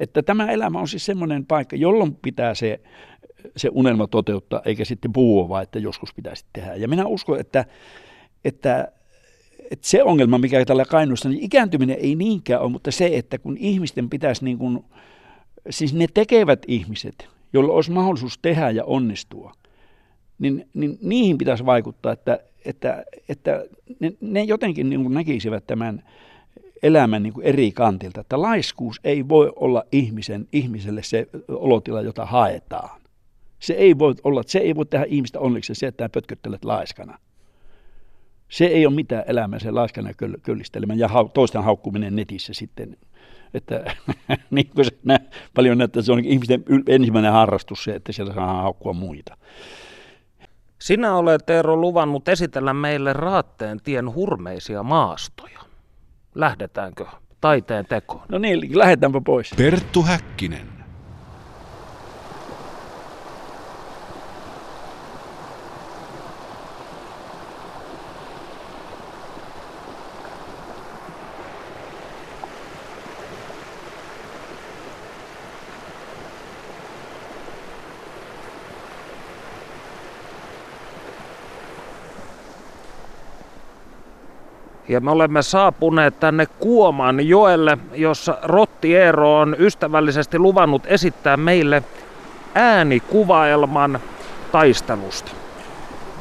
[0.00, 2.80] Että tämä elämä on siis semmoinen paikka, jolloin pitää se
[3.56, 6.74] se unelma toteuttaa, eikä sitten puhua vaan, että joskus pitäisi tehdä.
[6.74, 7.64] Ja minä uskon, että,
[8.44, 8.92] että,
[9.70, 13.56] että se ongelma, mikä tällä kainuussa, niin ikääntyminen ei niinkään ole, mutta se, että kun
[13.56, 14.84] ihmisten pitäisi, niin kuin,
[15.70, 19.52] siis ne tekevät ihmiset, joilla olisi mahdollisuus tehdä ja onnistua,
[20.38, 23.64] niin, niin niihin pitäisi vaikuttaa, että, että, että
[24.00, 26.02] ne, ne jotenkin niin kuin näkisivät tämän
[26.82, 32.26] elämän niin kuin eri kantilta, että laiskuus ei voi olla ihmisen, ihmiselle se olotila, jota
[32.26, 33.00] haetaan.
[33.60, 37.18] Se ei voi olla, se ei voi tehdä ihmistä onnelliksi se, että pötköttelet laiskana.
[38.48, 40.10] Se ei ole mitään elämää, se laiskana
[40.42, 42.96] köllistelemään ja toisten haukkuminen netissä sitten.
[43.54, 43.96] Että
[44.50, 45.18] niin kuin se nä,
[45.54, 49.36] paljon näyttää, se on ihmisten ensimmäinen harrastus se, että siellä saa haukkua muita.
[50.78, 55.60] Sinä olet Eero luvannut esitellä meille Raatteen tien hurmeisia maastoja.
[56.34, 57.06] Lähdetäänkö
[57.40, 58.22] taiteen tekoon?
[58.28, 59.50] No niin, lähdetäänpä pois.
[59.56, 60.79] Perttu Häkkinen.
[84.90, 91.82] Ja me olemme saapuneet tänne Kuoman joelle, jossa Rotti Eero on ystävällisesti luvannut esittää meille
[92.54, 94.00] äänikuvaelman
[94.52, 95.32] taistelusta.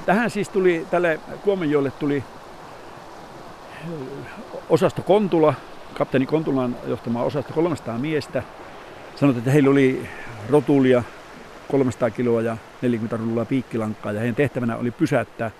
[0.05, 2.23] Tähän siis tuli, tälle Kuomanjoelle tuli
[4.69, 5.53] osasto Kontula,
[5.93, 8.43] kapteeni Kontulan johtama osasto 300 miestä.
[9.15, 10.05] Sanotaan, että heillä oli
[10.49, 11.03] rotulia
[11.71, 15.51] 300 kiloa ja 40 rullaa piikkilankkaa ja heidän tehtävänä oli pysäyttää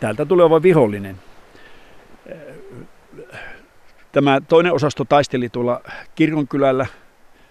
[0.00, 1.16] täältä tuleva vihollinen–
[4.12, 5.80] Tämä toinen osasto taisteli tuolla
[6.14, 6.86] Kirkonkylällä,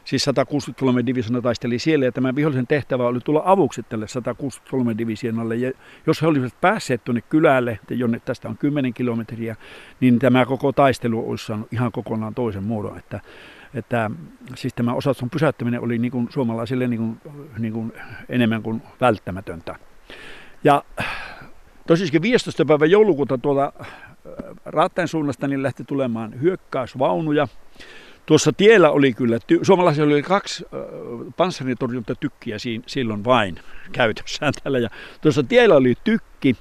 [0.05, 5.55] siis 163 divisiona taisteli siellä, ja tämä vihollisen tehtävä oli tulla avuksi tälle 163 divisionalle.
[5.55, 5.71] Ja
[6.07, 9.55] jos he olisivat päässeet tuonne kylälle, jonne tästä on 10 kilometriä,
[9.99, 12.97] niin tämä koko taistelu olisi saanut ihan kokonaan toisen muodon.
[12.97, 13.19] Että,
[13.73, 14.11] että
[14.55, 17.21] siis tämä osaston pysäyttäminen oli niin kuin suomalaisille niin kuin,
[17.57, 17.93] niin kuin
[18.29, 19.75] enemmän kuin välttämätöntä.
[20.63, 20.83] Ja
[21.87, 22.65] tosiaan 15.
[22.65, 23.73] päivä joulukuuta tuolla
[24.65, 27.47] Raatteen suunnasta niin lähti tulemaan hyökkäysvaunuja.
[28.25, 30.79] Tuossa tiellä oli kyllä, ty- suomalaisilla oli kaksi äh,
[31.37, 33.59] panssaritorjuntatykkiä si- silloin vain
[33.91, 34.79] käytössään täällä.
[34.79, 34.89] Ja
[35.21, 36.55] tuossa tiellä oli tykki,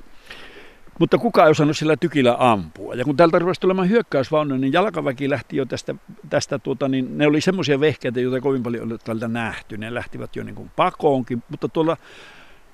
[0.99, 2.95] mutta kukaan ei osannut sillä tykillä ampua.
[2.95, 5.95] Ja kun täältä rupesi tulemaan hyökkäysvaunu, niin jalkaväki lähti jo tästä,
[6.31, 9.77] tästä tuota, niin ne oli semmoisia vehkeitä, joita kovin paljon oli täältä nähty.
[9.77, 11.97] Ne lähtivät jo niin kuin pakoonkin, mutta tuolla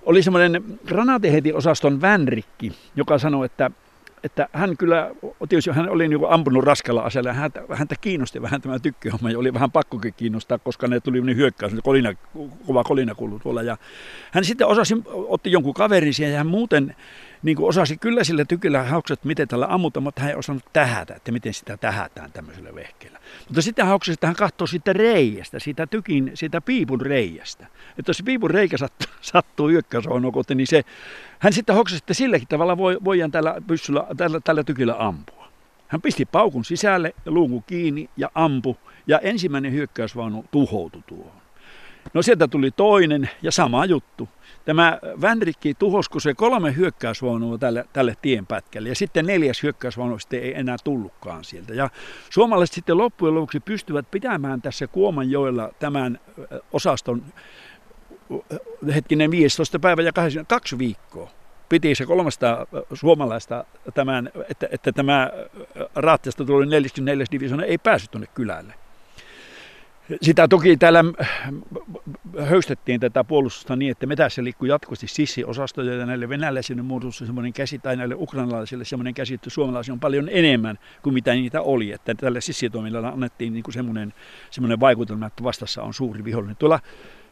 [0.02, 3.70] oli semmoinen granaatiheti-osaston vänrikki, joka sanoi, että
[4.26, 5.10] että hän kyllä,
[5.48, 9.54] tietysti hän oli niin ampunut raskalla aseella, häntä, häntä kiinnosti vähän tämä tykkihomma ja oli
[9.54, 12.14] vähän pakkokin kiinnostaa, koska ne tuli niin hyökkäys, kolina,
[12.66, 13.62] kova kolina kuului tuolla.
[13.62, 13.76] Ja
[14.32, 16.96] hän sitten osasi, otti jonkun kaverin siihen ja hän muuten
[17.42, 21.14] niin kuin osasi kyllä sillä tykillä haukset, miten tällä ammutaan, mutta hän ei osannut tähätä,
[21.14, 23.18] että miten sitä tähätään tämmöisellä vehkeellä.
[23.48, 27.66] Mutta sitten hauksesi, että hän katsoi siitä reiästä, siitä tykin, siitä piipun reiästä.
[27.98, 30.82] Että jos piipun reikä sattuu, sattuu hyökkäysonnokotte, niin se,
[31.38, 35.48] hän sitten hoksasi, että silläkin tavalla voi, voidaan tällä, pyssyllä, tällä, tällä tykillä ampua.
[35.88, 38.76] Hän pisti paukun sisälle luukun kiinni ja ampu.
[39.06, 41.45] Ja ensimmäinen hyökkäysvaunu tuhoutui tuohon.
[42.14, 44.28] No sieltä tuli toinen ja sama juttu.
[44.64, 48.88] Tämä Vänrikki tuhosi, kun se kolme hyökkäysvaunua tälle, tälle tienpätkälle.
[48.88, 51.74] Ja sitten neljäs hyökkäysvaunu sitten ei enää tullutkaan sieltä.
[51.74, 51.90] Ja
[52.30, 56.20] suomalaiset sitten loppujen lopuksi pystyvät pitämään tässä Kuomanjoella tämän
[56.72, 57.22] osaston
[58.94, 59.78] hetkinen 15.
[59.78, 61.30] päivä ja 8, kaksi viikkoa
[61.68, 63.64] piti se kolmesta suomalaista
[63.94, 65.30] tämän, että, että tämä
[65.94, 67.26] raattiasta tuli 44.
[67.32, 68.74] divisioona ei päässyt tuonne kylälle.
[70.22, 71.04] Sitä toki täällä
[72.44, 77.78] höystettiin tätä puolustusta niin, että metässä liikkui jatkuvasti sissiosastoja ja näille venäläisille muodostui semmoinen käsi
[77.78, 81.92] tai näille ukrainalaisille semmoinen käsi, että suomalaisia on paljon enemmän kuin mitä niitä oli.
[81.92, 84.14] Että tälle sissitoiminnalla annettiin niin kuin semmoinen,
[84.50, 86.56] semmoinen vaikutelma, että vastassa on suuri vihollinen.
[86.56, 86.80] Tuolla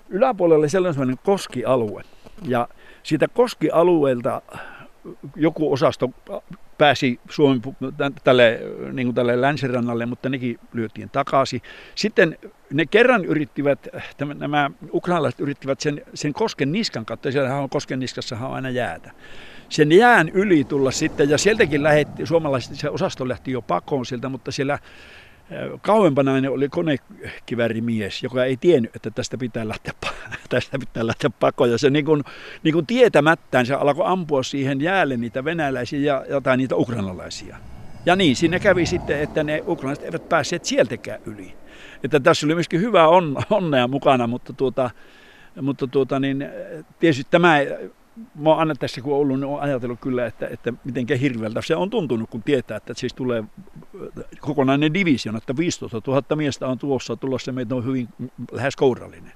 [0.09, 2.03] yläpuolella oli sellainen koskialue
[2.47, 2.69] ja
[3.03, 4.43] siitä koskialueelta
[5.37, 6.11] joku osasto
[6.79, 7.61] pääsi Suomen
[8.25, 8.61] tälle,
[8.93, 11.63] niin kuin tälle länsirannalle, mutta nekin lyötiin takaisin.
[11.95, 12.39] Sitten
[12.73, 13.89] ne kerran yrittivät,
[14.35, 19.11] nämä ukrainalaiset yrittivät sen, sen kosken niskan kautta, siellä on kosken niskassa on aina jäätä.
[19.69, 24.29] Sen jään yli tulla sitten, ja sieltäkin lähetti, suomalaiset, se osasto lähti jo pakoon sieltä,
[24.29, 24.79] mutta siellä
[25.83, 29.93] Kauempanainen oli konekivärimies, joka ei tiennyt, että tästä pitää lähteä,
[30.49, 31.71] tästä pitää lähteä pakoon.
[31.71, 32.25] Ja se niin kuin,
[32.63, 37.57] niin kuin tietämättään se alkoi ampua siihen jäälle niitä venäläisiä ja, tai niitä ukrainalaisia.
[38.07, 41.55] Ja niin, siinä kävi sitten, että ne ukrainalaiset eivät päässeet sieltäkään yli.
[42.05, 44.91] Että tässä oli myöskin hyvä on, onnea mukana, mutta, tuota,
[45.63, 46.49] mutta tuota, niin,
[46.99, 47.59] tietysti tämä
[48.35, 51.77] mä oon aina tässä kun ollut, niin olen ajatellut kyllä, että, että miten hirveältä se
[51.77, 53.45] on tuntunut, kun tietää, että siis tulee
[54.45, 58.09] kokonainen division, että 15 000 miestä on tuossa tulossa, meitä on hyvin
[58.53, 59.33] lähes kourallinen.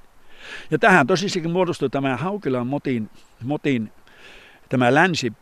[0.71, 3.11] Ja tähän tosissakin muodostui tämä Haukilan motin,
[3.45, 3.93] motin
[4.69, 5.33] tämä länsi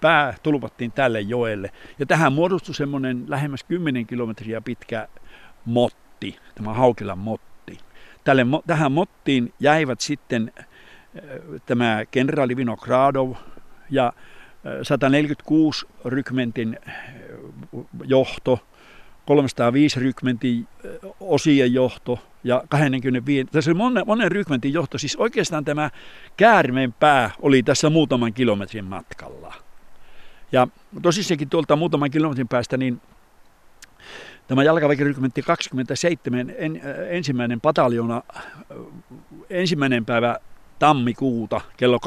[0.00, 1.70] pää tulpattiin tälle joelle.
[1.98, 5.08] Ja tähän muodostui semmoinen lähemmäs 10 kilometriä pitkä
[5.64, 7.78] motti, tämä Haukilan motti.
[8.24, 10.52] Tälle, tähän mottiin jäivät sitten
[11.66, 13.34] tämä kenraali Vinogradov
[13.90, 14.12] ja
[14.82, 16.78] 146 rykmentin
[18.04, 18.58] johto,
[19.26, 20.68] 305 rykmentin
[21.20, 25.90] osien johto ja 25, tässä oli monen, monen rykmentin johto, siis oikeastaan tämä
[26.36, 29.54] käärmeen pää oli tässä muutaman kilometrin matkalla.
[30.52, 30.68] Ja
[31.02, 33.00] tosissakin tuolta muutaman kilometrin päästä niin
[34.48, 38.22] tämä jalkaväkirykmentti 27 en, ensimmäinen pataljona
[39.50, 40.36] ensimmäinen päivä
[40.78, 41.98] tammikuuta kello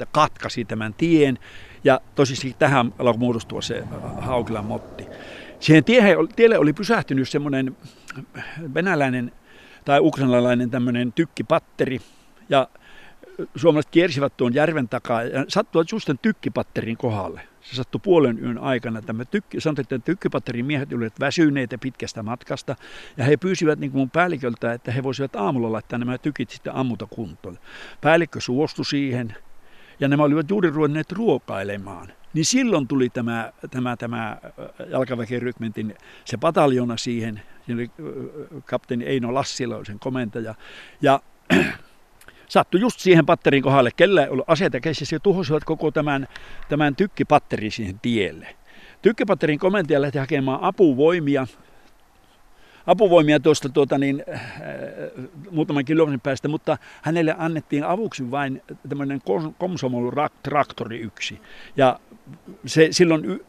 [0.00, 1.38] 23.30 katkasi tämän tien
[1.84, 3.84] ja tosissaan tähän alkoi muodostua se
[4.18, 5.06] Haukilan motti.
[5.60, 5.84] Siihen
[6.36, 7.76] tielle oli pysähtynyt semmoinen
[8.74, 9.32] venäläinen
[9.84, 12.00] tai ukrainalainen tämmöinen tykkipatteri
[12.48, 12.68] ja
[13.56, 17.49] suomalaiset kiersivät tuon järven takaa ja sattuivat just tykkipatterin kohdalle.
[17.62, 19.02] Se sattui puolen yön aikana.
[19.02, 22.76] Tämä tykki, sanottiin, että tykkipatterin miehet olivat väsyneitä pitkästä matkasta
[23.16, 26.74] ja he pyysivät niin kuin mun päälliköltä, että he voisivat aamulla laittaa nämä tykit sitten
[26.74, 27.58] ammuta kuntoon.
[28.00, 29.34] Päällikkö suostui siihen
[30.00, 32.12] ja nämä olivat juuri ruvenneet ruokailemaan.
[32.34, 34.36] Niin silloin tuli tämä, tämä, tämä
[34.90, 35.94] jalkaväkirykmentin
[36.24, 37.42] se pataljona siihen.
[37.66, 37.90] Siinä oli
[38.64, 40.54] kapteeni Eino Lassila, sen komentaja.
[41.02, 41.20] Ja
[42.50, 45.16] sattui just siihen patterin kohdalle, kellä ei ollut aseita käsissä?
[45.16, 46.28] Ja tuhosivat koko tämän,
[46.68, 48.56] tämän tykkipatterin siihen tielle.
[49.02, 51.46] Tykkipatterin komentaja lähti hakemaan apuvoimia,
[52.86, 54.40] apuvoimia tuosta tuota niin, äh,
[55.50, 59.20] muutaman kilometrin päästä, mutta hänelle annettiin avuksi vain tämmöinen
[59.58, 60.10] komsomol
[60.42, 61.40] traktori yksi.
[61.76, 62.00] Ja
[62.66, 63.40] se, silloin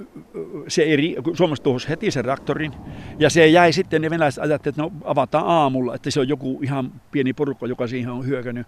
[0.67, 2.71] se eri, Suomessa tuhosi heti sen traktorin
[3.19, 6.59] ja se jäi sitten, ne venäläiset ajattelivat, että no avataan aamulla, että se on joku
[6.63, 8.67] ihan pieni porukka, joka siihen on hyökännyt.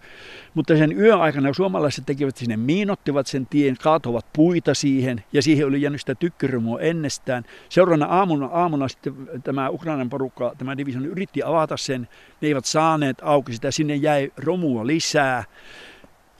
[0.54, 5.66] Mutta sen yön aikana suomalaiset tekivät sinne, miinottivat sen tien, kaatovat puita siihen ja siihen
[5.66, 7.44] oli jäänyt sitä tykkyrumua ennestään.
[7.68, 12.08] Seuraavana aamuna, aamuna sitten tämä Ukrainan porukka, tämä division yritti avata sen,
[12.40, 15.44] ne eivät saaneet auki sitä, sinne jäi romua lisää.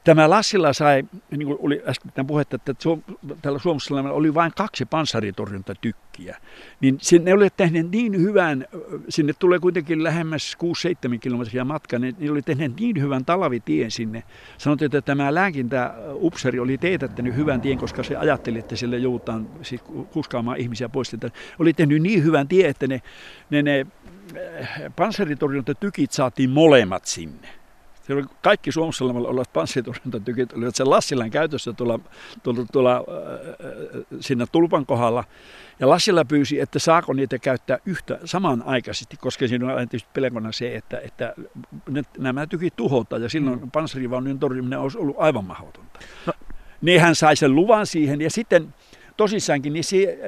[0.05, 2.74] Tämä Lassila sai, niin kuin oli äsken puhetta, että
[3.42, 6.37] tällä Suomessa oli vain kaksi panssaritorjuntatykkiä.
[6.81, 8.66] Niin ne oli tehneet niin hyvän,
[9.09, 10.57] sinne tulee kuitenkin lähemmäs
[11.14, 14.22] 6-7 kilometriä matka, niin ne oli tehneet niin hyvän talvitien sinne.
[14.59, 19.83] Sanottiin, että tämä lääkintäupseri oli teetättänyt hyvän tien, koska se ajatteli, että sille joudutaan siis
[20.12, 21.14] kuskaamaan ihmisiä pois.
[21.14, 23.03] Että oli tehnyt niin hyvän tien, että ne,
[23.50, 23.87] ne, ne
[24.96, 27.48] panssaritorjuntatykit saatiin molemmat sinne.
[28.02, 32.00] Siellä oli kaikki Suomessa olevat panssiturvantatykit olivat sen Lassilan käytössä tuolla,
[32.42, 35.24] tuolla, tuolla äh, siinä tulpan kohdalla.
[35.80, 40.76] Ja Lassila pyysi, että saako niitä käyttää yhtä samanaikaisesti, koska siinä on tietysti pelkona se,
[40.76, 41.34] että, että
[42.18, 43.70] nämä tykit tuhotaan ja silloin mm.
[43.70, 46.00] panssarivaunujen torjuminen olisi ollut aivan mahdotonta.
[46.26, 46.32] No.
[46.80, 48.74] Niin hän sai sen luvan siihen ja sitten
[49.16, 50.18] tosissaankin, niin se,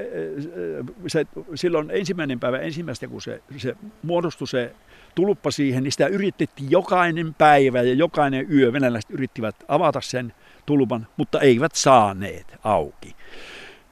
[1.06, 4.74] se, silloin ensimmäinen päivä ensimmäistä, kun se, se muodostui se
[5.14, 8.72] tulppa siihen, niin sitä yritettiin jokainen päivä ja jokainen yö.
[8.72, 10.32] Venäläiset yrittivät avata sen
[10.66, 13.16] tulpan, mutta eivät saaneet auki.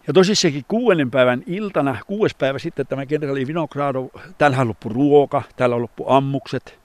[0.06, 5.82] Ja tosissakin kuudennen päivän iltana, kuudes päivä sitten tämä kenraali Vinogradov, täällä loppu ruoka, täällä
[5.82, 6.78] loppu ammukset,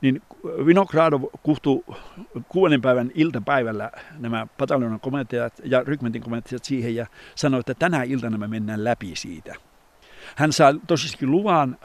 [0.00, 0.22] niin
[0.66, 1.84] Vinogradov kuhtui
[2.48, 8.38] kuudennen päivän iltapäivällä nämä pataljonan komentajat ja rykmentin komentajat siihen ja sanoi, että tänä iltana
[8.38, 9.54] me mennään läpi siitä.
[10.36, 11.78] Hän saa tosissakin luvan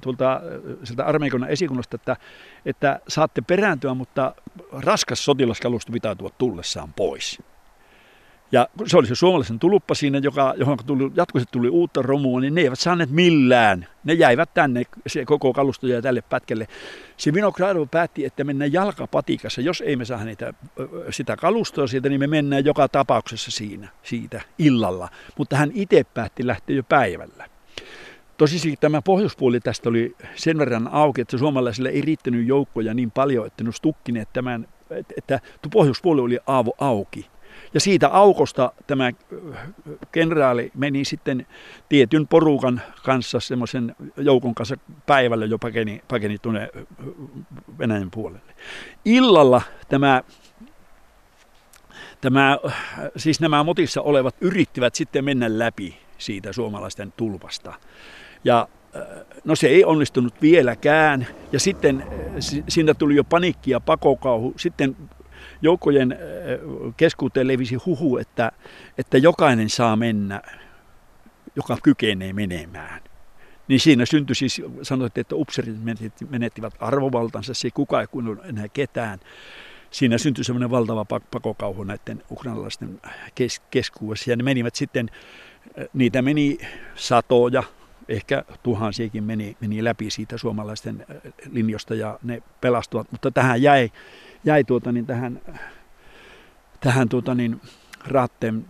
[0.00, 0.40] tuolta
[0.84, 2.16] sieltä armeikonnan esikunnasta, että,
[2.64, 4.34] että saatte perääntyä, mutta
[4.72, 7.42] raskas sotilaskalusto pitää tuoda tullessaan pois.
[8.52, 12.54] Ja se oli se suomalaisen tuluppa siinä, joka, johon tuli, jatkuvasti tuli uutta romua, niin
[12.54, 13.86] ne eivät saaneet millään.
[14.04, 16.68] Ne jäivät tänne, se koko kalusto jäi tälle pätkälle.
[17.16, 19.60] Se Vinogradov päätti, että mennään jalkapatikassa.
[19.60, 20.54] Jos ei me saa niitä,
[21.10, 25.08] sitä kalustoa siitä, niin me mennään joka tapauksessa siinä, siitä illalla.
[25.38, 27.48] Mutta hän itse päätti lähteä jo päivällä.
[28.36, 33.46] Tosisi tämä pohjoispuoli tästä oli sen verran auki, että suomalaisille ei riittänyt joukkoja niin paljon,
[33.46, 34.68] että ne tukkineet tämän,
[35.16, 35.40] että
[35.72, 37.26] pohjoispuoli oli aavo auki.
[37.76, 39.10] Ja siitä aukosta tämä
[40.12, 41.46] kenraali meni sitten
[41.88, 46.68] tietyn porukan kanssa, semmoisen joukon kanssa päivällä jo pakeni, pakeni tuonne
[47.78, 48.54] Venäjän puolelle.
[49.04, 50.22] Illalla tämä
[52.20, 52.58] Tämä,
[53.16, 57.74] siis nämä motissa olevat yrittivät sitten mennä läpi siitä suomalaisten tulpasta.
[58.44, 58.68] Ja
[59.44, 61.26] no se ei onnistunut vieläkään.
[61.52, 62.04] Ja sitten
[62.68, 64.54] siinä tuli jo panikki ja pakokauhu.
[64.56, 64.96] Sitten
[65.62, 66.18] joukkojen äh,
[66.96, 68.52] keskuuteen levisi huhu, että,
[68.98, 70.42] että jokainen saa mennä,
[71.56, 73.00] joka kykenee menemään.
[73.68, 75.76] Niin siinä syntyi siis, sanoitte, että upserit
[76.30, 79.18] menettivät arvovaltansa, se kuka ei kuunnellut enää ketään.
[79.90, 83.00] Siinä syntyi semmoinen valtava pakokauhu näiden ukrainalaisten
[83.34, 84.30] kes- keskuudessa.
[84.30, 85.10] Ja ne menivät sitten,
[85.78, 86.58] äh, niitä meni
[86.94, 87.62] satoja,
[88.08, 93.12] ehkä tuhansiakin meni, meni läpi siitä suomalaisten äh, linjosta ja ne pelastuvat.
[93.12, 93.90] Mutta tähän jäi
[94.46, 95.40] jäi tuota, niin tähän,
[96.80, 97.60] tähän tuota, niin,
[98.06, 98.64] raatteen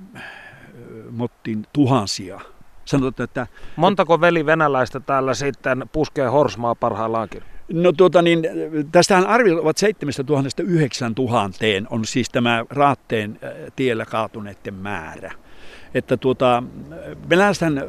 [1.11, 2.41] mottiin tuhansia.
[2.85, 3.47] Sanotaan, että,
[3.77, 7.43] Montako veli venäläistä täällä sitten puskee horsmaa parhaillaankin?
[7.73, 8.43] No tuota niin,
[8.93, 11.59] tästähän arviot ovat 7000 9000
[11.91, 13.41] on siis tämä raatteen
[13.77, 15.33] tiellä kaatuneiden määrä
[15.97, 16.63] että tuota,
[17.31, 17.83] venäläisten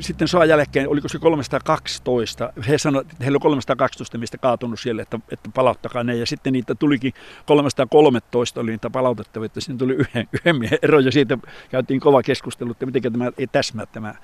[0.00, 5.02] sitten sodan jälkeen, oliko se 312, he sanoivat, että heillä on 312 mistä kaatunut siellä,
[5.02, 7.12] että, että palauttakaa ne, ja sitten niitä tulikin
[7.46, 11.38] 313 oli niitä palautettavia, että siinä tuli yhden, yhden miehen ero, ja siitä
[11.70, 14.14] käytiin kova keskustelu, että miten tämä ei täsmää tämä,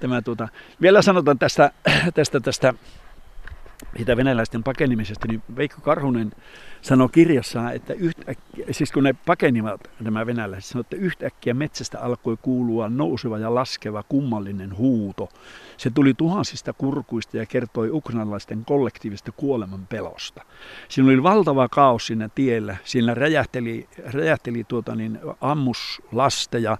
[0.00, 0.48] tämä tuota.
[0.80, 1.72] Vielä sanotaan tästä,
[2.14, 2.74] tästä, tästä
[3.96, 6.32] siitä venäläisten pakenemisesta, niin Veikko Karhunen
[6.82, 12.36] sanoi kirjassaan, että yhtäkkiä, siis kun ne pakenivat nämä venäläiset, sanoi, että yhtäkkiä metsästä alkoi
[12.42, 15.28] kuulua nouseva ja laskeva kummallinen huuto.
[15.76, 20.42] Se tuli tuhansista kurkuista ja kertoi ukrainalaisten kollektiivista kuoleman pelosta.
[20.88, 22.76] Siinä oli valtava kaos siinä tiellä.
[22.84, 26.78] Siinä räjähteli, räjähteli tuota niin, ammuslasteja,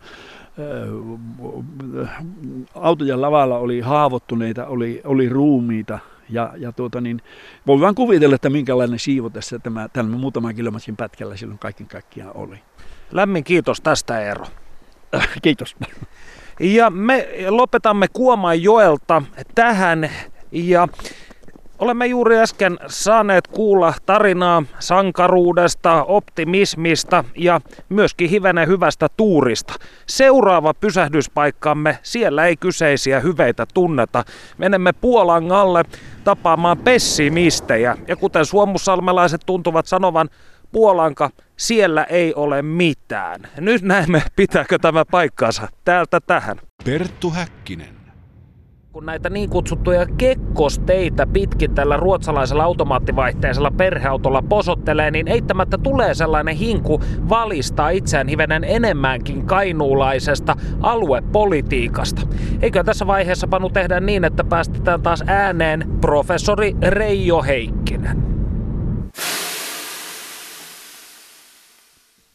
[2.74, 5.98] autojen lavalla oli haavoittuneita, oli, oli ruumiita,
[6.30, 7.22] ja, ja tuota niin,
[7.66, 12.36] voi vain kuvitella, että minkälainen siivo tässä tämä, tämä muutaman kilometrin pätkällä silloin kaiken kaikkiaan
[12.36, 12.58] oli.
[13.12, 14.46] Lämmin kiitos tästä Eero.
[15.42, 15.76] kiitos.
[16.60, 19.22] Ja me lopetamme Kuoman joelta
[19.54, 20.10] tähän
[20.52, 20.88] ja
[21.80, 29.74] Olemme juuri äsken saaneet kuulla tarinaa sankaruudesta, optimismista ja myöskin hivenen hyvästä tuurista.
[30.06, 34.24] Seuraava pysähdyspaikkamme, siellä ei kyseisiä hyveitä tunneta.
[34.58, 35.84] Menemme Puolan alle
[36.24, 37.96] tapaamaan pessimistejä.
[38.08, 40.28] Ja kuten suomussalmelaiset tuntuvat sanovan,
[40.72, 43.40] Puolanka, siellä ei ole mitään.
[43.60, 46.60] Nyt näemme, pitääkö tämä paikkaansa täältä tähän.
[46.84, 47.99] Perttu Häkkinen.
[48.92, 56.56] Kun näitä niin kutsuttuja kekkosteitä pitkin tällä ruotsalaisella automaattivaihteisella perheautolla posottelee, niin eittämättä tulee sellainen
[56.56, 62.22] hinku valistaa itseään hivenen enemmänkin kainuulaisesta aluepolitiikasta.
[62.62, 68.39] Eikö tässä vaiheessa panu tehdä niin, että päästetään taas ääneen professori Reijo Heikkinen?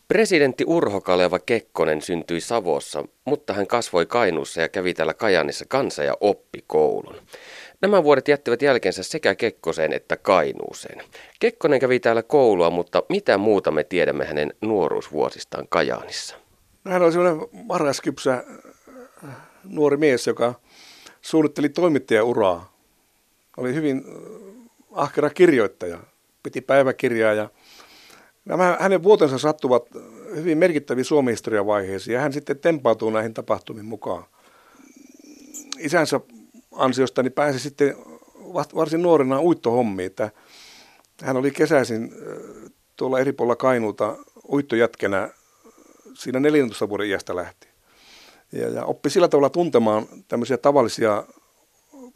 [0.08, 6.04] Presidentti Urho Kaleva Kekkonen syntyi Savossa, mutta hän kasvoi Kainuussa ja kävi täällä Kajanissa kansa-
[6.04, 7.16] ja oppikoulun.
[7.82, 11.02] Nämä vuodet jättivät jälkensä sekä Kekkoseen että Kainuuseen.
[11.40, 16.36] Kekkonen kävi täällä koulua, mutta mitä muuta me tiedämme hänen nuoruusvuosistaan Kajaanissa?
[16.88, 18.44] Hän oli sellainen marraskypsä
[19.24, 20.54] äh, nuori mies, joka
[21.22, 22.78] suunnitteli toimittajauraa.
[23.58, 24.14] Oli hyvin äh,
[24.92, 26.00] ahkera kirjoittaja,
[26.44, 27.50] piti päiväkirjaa ja
[28.46, 29.90] Nämä hänen vuotensa sattuvat
[30.36, 34.26] hyvin merkittäviin historian vaiheisiin ja hän sitten tempautuu näihin tapahtumiin mukaan.
[35.80, 36.20] Isänsä
[36.72, 37.96] ansiosta niin pääsi sitten
[38.76, 40.32] varsin nuorena uittohommiin, että
[41.24, 42.12] hän oli kesäisin
[42.96, 44.16] tuolla eri puolilla Kainuuta
[44.52, 45.30] uittojätkenä
[46.14, 47.74] siinä 14 vuoden iästä lähtien.
[48.52, 51.24] Ja, ja oppi sillä tavalla tuntemaan tämmöisiä tavallisia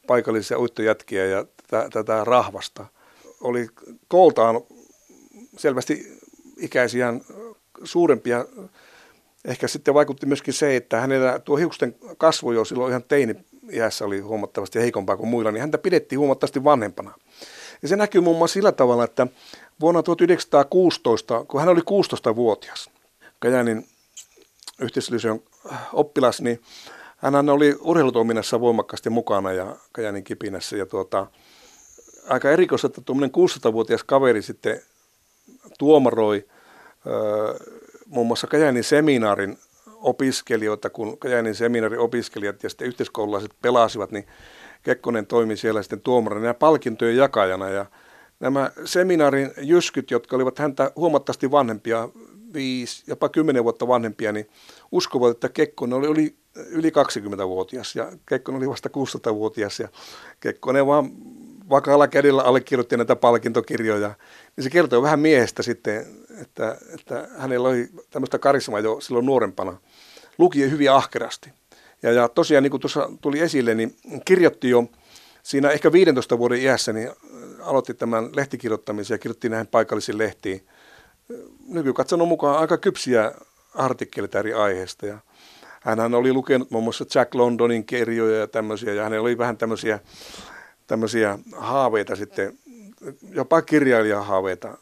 [0.07, 2.85] paikallisia uittojätkiä ja tätä, tätä rahvasta.
[3.41, 3.67] Oli
[4.07, 4.61] kooltaan
[5.57, 6.18] selvästi
[6.59, 7.21] ikäisiään
[7.83, 8.45] suurempia.
[9.45, 13.35] Ehkä sitten vaikutti myöskin se, että hänellä tuo hiusten kasvu jo silloin ihan teini
[13.71, 17.13] iässä oli huomattavasti heikompaa kuin muilla, niin häntä pidettiin huomattavasti vanhempana.
[17.81, 19.27] Ja se näkyy muun muassa sillä tavalla, että
[19.79, 22.89] vuonna 1916, kun hän oli 16-vuotias,
[23.39, 23.87] Kajanin
[24.81, 25.39] yhteisöllisön
[25.93, 26.61] oppilas, niin
[27.17, 30.77] hän oli urheilutoiminnassa voimakkaasti mukana ja Kajanin kipinässä.
[30.77, 31.27] Ja tuota,
[32.29, 34.81] aika erikoista, että tuommoinen 16-vuotias kaveri sitten
[35.79, 36.45] tuomaroi
[38.05, 39.57] muun muassa Kajanin seminaarin
[39.95, 44.27] opiskelijoita, kun Kajanin seminaarin opiskelijat ja sitten yhteiskoululaiset pelasivat, niin
[44.83, 47.69] Kekkonen toimi siellä sitten tuomarina ja palkintojen jakajana.
[47.69, 47.85] Ja
[48.39, 52.09] nämä seminaarin jyskyt, jotka olivat häntä huomattavasti vanhempia,
[52.53, 54.49] viisi, jopa kymmenen vuotta vanhempia, niin
[54.91, 58.89] uskovat, että Kekkonen oli, oli yli 20-vuotias ja Kekkonen oli vasta
[59.29, 59.87] 16-vuotias ja
[60.39, 61.09] Kekkonen vaan
[61.69, 64.13] vakaalla kädellä allekirjoitti näitä palkintokirjoja.
[64.59, 66.05] Niin se kertoo vähän miehestä sitten,
[66.41, 69.77] että, että hänellä oli tämmöistä karismaa jo silloin nuorempana.
[70.37, 71.49] Luki hyvin ahkerasti.
[72.03, 73.95] Ja, ja tosiaan niin kuin tuossa tuli esille, niin
[74.25, 74.83] kirjoitti jo
[75.43, 77.09] siinä ehkä 15 vuoden iässä, niin
[77.61, 80.67] aloitti tämän lehtikirjoittamisen ja kirjoitti näihin paikallisiin lehtiin.
[81.67, 83.31] Nykykatsonon mukaan aika kypsiä
[83.75, 85.05] artikkeleita eri aiheista.
[85.05, 85.19] Ja
[85.81, 89.99] hän oli lukenut muun muassa Jack Londonin kirjoja ja tämmöisiä, ja hänellä oli vähän tämmöisiä,
[90.87, 92.59] tämmöisiä haaveita sitten,
[93.31, 94.77] jopa kirjailijahaaveita,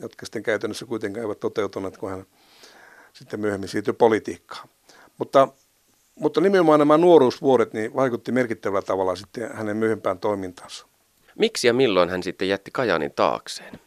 [0.00, 2.26] jotka sitten käytännössä kuitenkaan eivät toteutuneet, kun hän
[3.12, 4.68] sitten myöhemmin siirtyi politiikkaan.
[5.18, 5.48] Mutta,
[6.14, 10.86] mutta nimenomaan nämä nuoruusvuodet niin vaikutti merkittävällä tavalla sitten hänen myöhempään toimintaansa.
[11.38, 13.80] Miksi ja milloin hän sitten jätti Kajanin taakseen?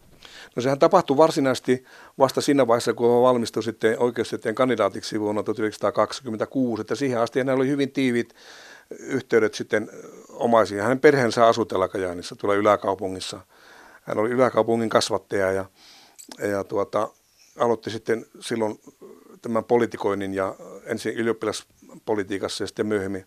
[0.56, 1.86] No sehän tapahtui varsinaisesti
[2.20, 7.58] vasta siinä vaiheessa, kun hän valmistui sitten oikeustieteen kandidaatiksi vuonna 1926, että siihen asti hänellä
[7.58, 8.36] oli hyvin tiivit
[9.00, 9.90] yhteydet sitten
[10.30, 10.82] omaisiin.
[10.82, 13.40] Hänen perheensä asutella Kajaanissa, tuolla yläkaupungissa.
[14.04, 15.66] Hän oli yläkaupungin kasvattaja ja,
[16.52, 17.10] ja tuota,
[17.60, 18.80] aloitti sitten silloin
[19.42, 23.26] tämän politikoinnin ja ensin ylioppilaspolitiikassa ja sitten myöhemmin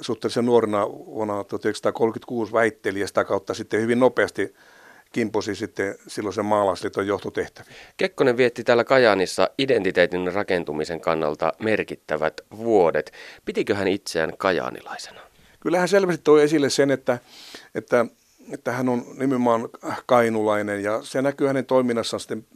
[0.00, 4.54] suhteellisen nuorena vuonna 1936 väitteli ja sitä kautta sitten hyvin nopeasti
[5.12, 7.76] kimposi sitten silloisen maalaisliiton johtotehtäviin.
[7.96, 13.12] Kekkonen vietti täällä Kajaanissa identiteetin rakentumisen kannalta merkittävät vuodet.
[13.44, 15.20] Pitikö hän itseään kajaanilaisena?
[15.60, 17.18] Kyllä hän selvästi toi esille sen, että,
[17.74, 18.06] että,
[18.52, 19.68] että hän on nimenomaan
[20.06, 22.46] kainulainen ja se näkyy hänen toiminnassaan sitten,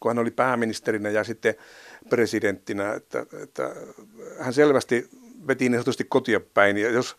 [0.00, 1.54] kun hän oli pääministerinä ja sitten
[2.08, 3.70] presidenttinä, että, että
[4.40, 5.08] hän selvästi
[5.46, 6.76] veti niin sanotusti kotia päin.
[6.76, 7.16] Ja jos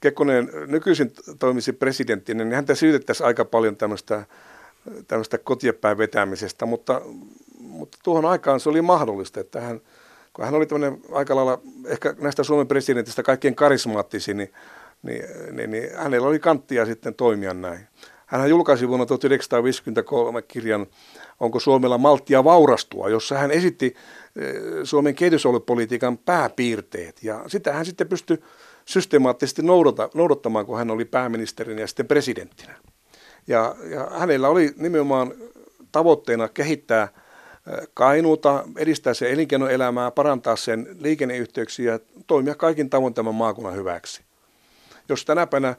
[0.00, 4.24] Kekkonen nykyisin toimisi presidenttinä, niin häntä syytettäisiin aika paljon tämmöistä,
[5.08, 7.02] tämmöistä kotiepäin vetämisestä, mutta,
[7.58, 9.80] mutta tuohon aikaan se oli mahdollista, että hän,
[10.32, 14.52] kun hän oli tämmöinen aika lailla ehkä näistä Suomen presidentistä kaikkein karismaattisin, niin,
[15.04, 17.88] niin, niin, niin hänellä oli kanttia sitten toimia näin.
[18.26, 20.86] Hän julkaisi vuonna 1953 kirjan
[21.40, 23.94] Onko Suomella malttia vaurastua, jossa hän esitti
[24.36, 27.22] eh, Suomen kehitysolopolitiikan pääpiirteet.
[27.22, 28.38] Ja sitä hän sitten pystyi
[28.84, 32.74] systemaattisesti noudata, noudattamaan, kun hän oli pääministerin ja sitten presidenttinä.
[33.46, 35.34] Ja, ja hänellä oli nimenomaan
[35.92, 37.08] tavoitteena kehittää
[37.94, 44.22] Kainuuta, edistää sen elinkeinoelämää, parantaa sen liikenneyhteyksiä ja toimia kaikin tavoin tämän maakunnan hyväksi.
[45.08, 45.76] Jos tänä päivänä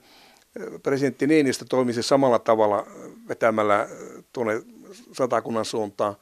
[0.83, 2.87] presidentti Niinistö toimisi samalla tavalla
[3.29, 3.87] vetämällä
[4.33, 4.61] tuonne
[5.13, 6.15] satakunnan suuntaan,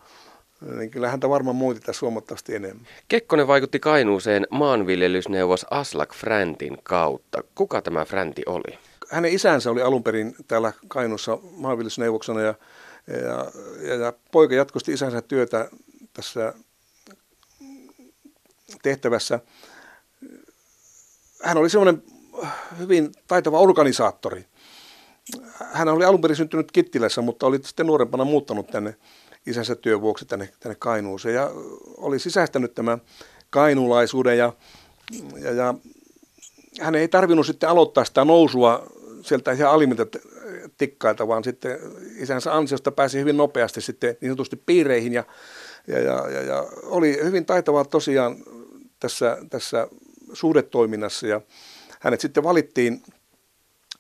[0.78, 2.88] niin kyllä häntä varmaan muutitaisi huomattavasti enemmän.
[3.08, 7.44] Kekkonen vaikutti Kainuuseen maanviljelysneuvos Aslak Fräntin kautta.
[7.56, 8.80] Kuka tämä Fränti oli?
[9.10, 12.54] Hänen isänsä oli alun perin täällä Kainuussa maanviljelysneuvoksena ja,
[13.08, 13.52] ja,
[13.88, 15.70] ja, ja poika jatkosti isänsä työtä
[16.14, 16.54] tässä
[18.84, 19.40] tehtävässä.
[21.44, 22.04] Hän oli semmoinen
[22.80, 24.46] hyvin taitava organisaattori.
[25.72, 28.96] Hän oli alun perin syntynyt Kittilässä, mutta oli sitten nuorempana muuttanut tänne
[29.46, 31.52] isänsä työn vuoksi tänne, tänne Kainuuseen ja
[31.98, 33.02] oli sisäistänyt tämän
[33.50, 34.54] kainuulaisuuden ja,
[35.40, 35.74] ja, ja
[36.82, 38.88] hän ei tarvinnut sitten aloittaa sitä nousua
[39.22, 40.20] sieltä ihan alimmilta
[40.78, 41.80] tikkailta, vaan sitten
[42.18, 45.24] isänsä ansiosta pääsi hyvin nopeasti sitten niin sanotusti piireihin ja,
[45.88, 48.38] ja, ja, ja, ja oli hyvin taitava tosiaan
[49.00, 49.88] tässä, tässä
[50.34, 51.42] suhdetoiminnassa ja
[52.04, 53.04] hänet sitten valittiin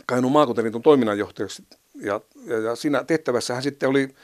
[0.06, 1.64] Kainuun maakuntaliiton toiminnanjohtajaksi
[1.96, 4.16] ja, ja, ja siinä tehtävässä hän sitten oli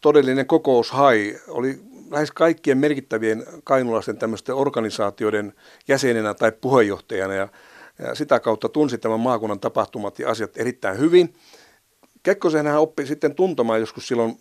[0.00, 1.38] todellinen kokoushai.
[1.48, 1.80] Oli
[2.10, 5.52] lähes kaikkien merkittävien kainulaisten tämmöisten organisaatioiden
[5.88, 7.48] jäsenenä tai puheenjohtajana ja,
[7.98, 11.34] ja sitä kautta tunsi tämän maakunnan tapahtumat ja asiat erittäin hyvin.
[12.22, 14.40] Kekkosen hän oppi sitten tuntemaan joskus silloin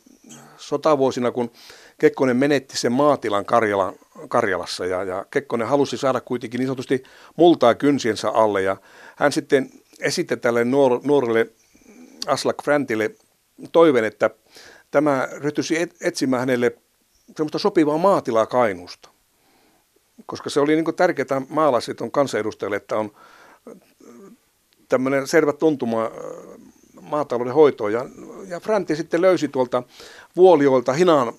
[0.67, 1.51] sotavuosina, kun
[1.97, 3.93] Kekkonen menetti sen maatilan Karjala,
[4.27, 7.03] Karjalassa ja, ja Kekkonen halusi saada kuitenkin niin sanotusti
[7.35, 8.77] multaa kynsiensä alle ja
[9.15, 11.47] hän sitten esitti tälle nuor, nuorelle
[12.27, 13.11] Aslak Frantille
[13.71, 14.29] toiveen, että
[14.91, 16.77] tämä ryhtyisi et, etsimään hänelle
[17.35, 19.09] semmoista sopivaa maatilaa Kainuusta.
[20.25, 23.11] Koska se oli niin tärkeää maalaisliiton kansanedustajille, että on
[24.89, 26.11] tämmöinen selvä tuntuma
[27.01, 27.93] maatalouden hoitoon.
[27.93, 28.05] Ja,
[28.47, 29.83] ja Franti sitten löysi tuolta
[30.37, 31.33] Vuoliolta Hinan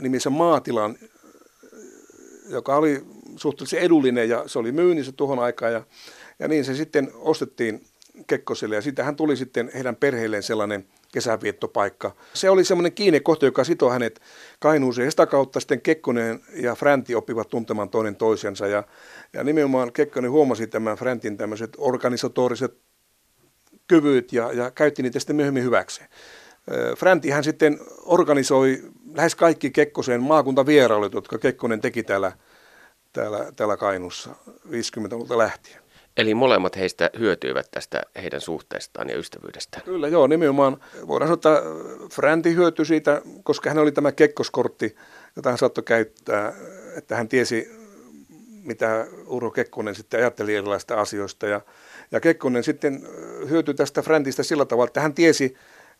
[0.00, 0.96] nimisen maatilan,
[2.48, 3.04] joka oli
[3.36, 5.72] suhteellisen edullinen ja se oli myynnissä tuohon aikaan.
[5.72, 5.82] Ja,
[6.38, 7.86] ja niin se sitten ostettiin
[8.26, 12.14] Kekkoselle ja siitähän tuli sitten heidän perheelleen sellainen kesäviettopaikka.
[12.34, 14.20] Se oli semmoinen kiinnekohta, joka sitoi hänet
[14.60, 18.84] Kainuuseen sitä kautta sitten Kekkonen ja Fränti oppivat tuntemaan toinen toisensa ja,
[19.32, 22.78] ja nimenomaan Kekkonen huomasi tämän Fräntin tämmöiset organisatoriset
[23.86, 26.08] kyvyt ja, ja käytti niitä sitten myöhemmin hyväkseen.
[26.96, 28.82] Fränti hän sitten organisoi
[29.14, 32.32] lähes kaikki Kekkosen maakuntavierailut, jotka Kekkonen teki täällä,
[33.12, 34.30] täällä, täällä Kainussa
[34.68, 35.86] 50-luvulta lähtien.
[36.16, 39.84] Eli molemmat heistä hyötyivät tästä heidän suhteestaan ja ystävyydestään.
[39.84, 41.70] Kyllä joo, nimenomaan voidaan sanoa, että
[42.14, 44.96] Fränti hyötyi siitä, koska hän oli tämä kekkoskortti,
[45.36, 46.52] jota hän saattoi käyttää,
[46.96, 47.70] että hän tiesi,
[48.62, 51.46] mitä Uro Kekkonen sitten ajatteli erilaisista asioista.
[51.46, 51.60] Ja,
[52.12, 53.08] ja Kekkonen sitten
[53.48, 55.56] hyötyi tästä Fräntistä sillä tavalla, että hän tiesi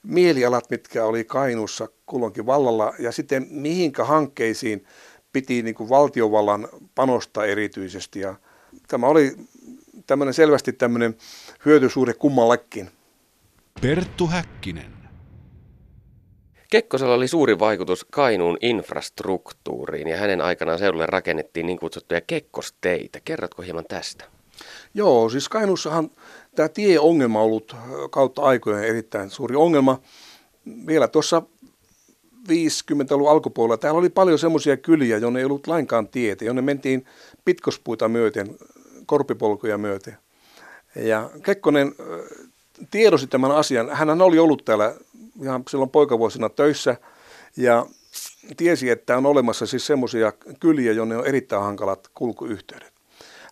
[0.06, 4.84] mielialat, mitkä oli Kainuussa kulloinkin vallalla, ja sitten mihinkä hankkeisiin
[5.32, 8.20] piti niin kuin valtiovallan panostaa erityisesti.
[8.20, 8.34] Ja
[8.88, 9.36] tämä oli
[10.06, 11.16] tämmöinen selvästi tämmöinen
[11.64, 12.90] hyötysuhde kummallekin.
[13.80, 14.96] Perttu Häkkinen.
[16.70, 23.20] Kekkosella oli suuri vaikutus Kainuun infrastruktuuriin ja hänen aikanaan seudulle rakennettiin niin kutsuttuja kekkosteitä.
[23.24, 24.24] Kerrotko hieman tästä?
[24.94, 26.10] Joo, siis Kainuussahan
[26.56, 27.76] tämä tieongelma on ollut
[28.10, 30.00] kautta aikojen erittäin suuri ongelma.
[30.86, 31.42] Vielä tuossa
[32.48, 37.06] 50-luvun alkupuolella täällä oli paljon semmoisia kyliä, jonne ei ollut lainkaan tietä, jonne mentiin
[37.44, 38.56] pitkospuita myöten
[39.06, 40.16] korpipolkuja myöten.
[40.96, 41.94] Ja Kekkonen
[42.90, 43.90] tiedosi tämän asian.
[43.90, 44.94] Hän oli ollut täällä
[45.42, 46.96] ihan silloin poikavuosina töissä
[47.56, 47.86] ja
[48.56, 52.92] tiesi, että on olemassa siis semmoisia kyliä, jonne on erittäin hankalat kulkuyhteydet.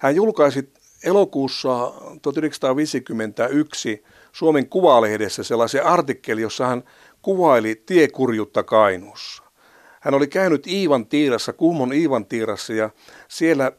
[0.01, 0.73] Hän julkaisi
[1.05, 1.93] elokuussa
[2.23, 6.85] 1951 Suomen Kuvalehdessä sellaisen artikkeli, jossa hän
[7.23, 9.43] kuvaili tiekurjutta Kainuussa.
[10.01, 12.91] Hän oli käynyt Iivan tiirassa, Kuhmon Iivan tiirassa ja
[13.29, 13.73] siellä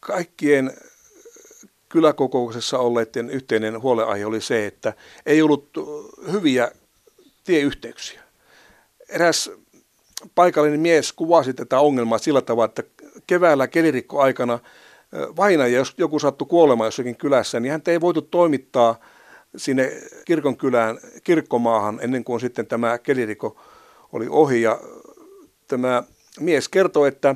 [0.00, 0.72] kaikkien
[1.88, 4.92] kyläkokouksessa olleiden yhteinen huoleaihe oli se, että
[5.26, 5.70] ei ollut
[6.32, 6.70] hyviä
[7.44, 8.22] tieyhteyksiä.
[9.08, 9.50] Eräs
[10.34, 12.82] paikallinen mies kuvasi tätä ongelmaa sillä tavalla, että
[13.26, 14.58] keväällä kelirikkoaikana
[15.36, 19.00] vaina, jos joku sattui kuolemaan jossakin kylässä, niin häntä ei voitu toimittaa
[19.56, 19.92] sinne
[20.24, 23.60] kirkonkylään, kirkkomaahan, ennen kuin sitten tämä kelirikko
[24.12, 24.62] oli ohi.
[24.62, 24.80] Ja
[25.68, 26.02] tämä
[26.40, 27.34] mies kertoi, että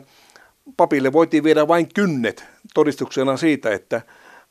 [0.77, 4.03] papille voitiin viedä vain kynnet todistuksena siitä, että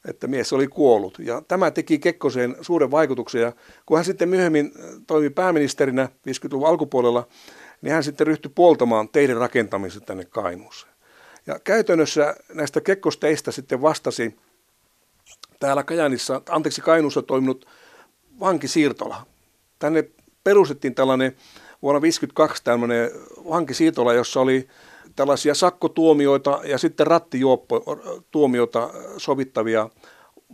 [0.05, 1.19] että mies oli kuollut.
[1.19, 3.41] Ja tämä teki Kekkoseen suuren vaikutuksen.
[3.41, 3.51] Ja
[3.85, 4.71] kun hän sitten myöhemmin
[5.07, 7.27] toimi pääministerinä 50-luvun alkupuolella,
[7.81, 10.93] niin hän sitten ryhtyi puoltamaan teiden rakentamista tänne Kainuuseen.
[11.49, 14.35] Ja käytännössä näistä Kekkosteistä sitten vastasi
[15.59, 17.65] täällä Kajanissa, anteeksi Kainuussa toiminut
[18.39, 19.25] vankisiirtola.
[19.79, 20.09] Tänne
[20.43, 21.35] perustettiin tällainen
[21.81, 23.11] vuonna 1952 tämmöinen
[23.49, 24.67] vankisiirtola, jossa oli
[25.15, 29.89] tällaisia sakkotuomioita ja sitten rattijuoppo-tuomioita sovittavia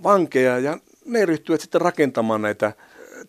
[0.04, 2.74] vankeja ja ne ryhtyivät sitten rakentamaan näitä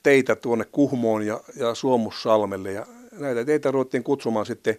[0.02, 4.78] teitä tuonne Kuhmoon ja, ja Suomussalmelle ja näitä teitä ruvettiin kutsumaan sitten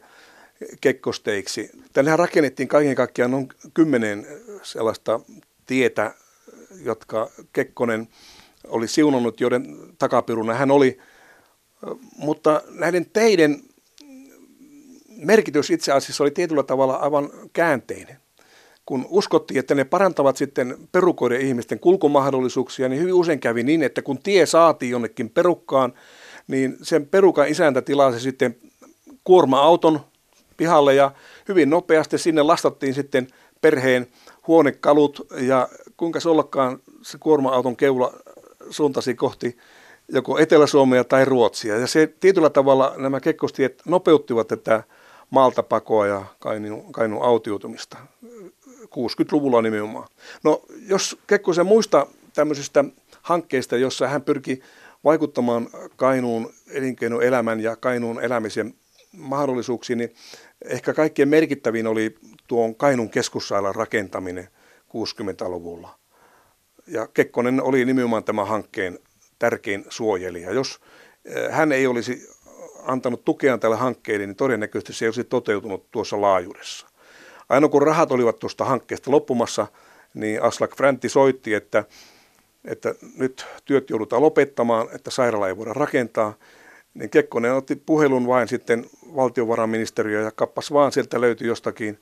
[0.81, 1.69] kekkosteiksi.
[1.93, 4.27] Tännehän rakennettiin kaiken kaikkiaan noin kymmenen
[4.63, 5.19] sellaista
[5.65, 6.13] tietä,
[6.83, 8.07] jotka Kekkonen
[8.67, 10.97] oli siunannut, joiden takapiruna hän oli.
[12.17, 13.61] Mutta näiden teiden
[15.17, 18.17] merkitys itse asiassa oli tietyllä tavalla aivan käänteinen.
[18.85, 24.01] Kun uskottiin, että ne parantavat sitten perukoiden ihmisten kulkumahdollisuuksia, niin hyvin usein kävi niin, että
[24.01, 25.93] kun tie saatiin jonnekin perukkaan,
[26.47, 28.57] niin sen perukan isäntä tilasi sitten
[29.23, 29.99] kuorma-auton
[30.57, 31.11] pihalle ja
[31.47, 33.27] hyvin nopeasti sinne lastattiin sitten
[33.61, 34.07] perheen
[34.47, 38.13] huonekalut ja kuinka se ollakaan se kuorma-auton keula
[38.69, 39.57] suuntasi kohti
[40.09, 41.77] joko Etelä-Suomea tai Ruotsia.
[41.77, 44.83] Ja se tietyllä tavalla nämä kekkostiet nopeuttivat tätä
[45.29, 47.97] maalta pakoa ja Kainuun, Kainuun autiutumista.
[48.85, 50.07] 60-luvulla nimenomaan.
[50.43, 52.85] No jos Kekkosen muista tämmöisistä
[53.21, 54.61] hankkeista, jossa hän pyrki
[55.03, 58.73] vaikuttamaan Kainuun elinkeinoelämän ja Kainuun elämisen
[59.17, 60.15] mahdollisuuksiin, niin
[60.65, 62.15] ehkä kaikkein merkittävin oli
[62.47, 64.47] tuon Kainuun keskussairaalan rakentaminen
[64.89, 65.99] 60-luvulla.
[66.87, 68.99] Ja Kekkonen oli nimenomaan tämän hankkeen
[69.39, 70.53] tärkein suojelija.
[70.53, 70.79] Jos
[71.25, 72.29] eh, hän ei olisi
[72.83, 76.87] antanut tukea tälle hankkeelle, niin todennäköisesti se ei olisi toteutunut tuossa laajuudessa.
[77.49, 79.67] Aina kun rahat olivat tuosta hankkeesta loppumassa,
[80.13, 81.83] niin Aslak Fränti soitti, että,
[82.65, 86.33] että nyt työt joudutaan lopettamaan, että sairaala ei voida rakentaa.
[86.97, 88.85] Niin Kekkonen otti puhelun vain sitten
[89.15, 91.99] valtiovarainministeriö ja kappas vaan sieltä löytyi jostakin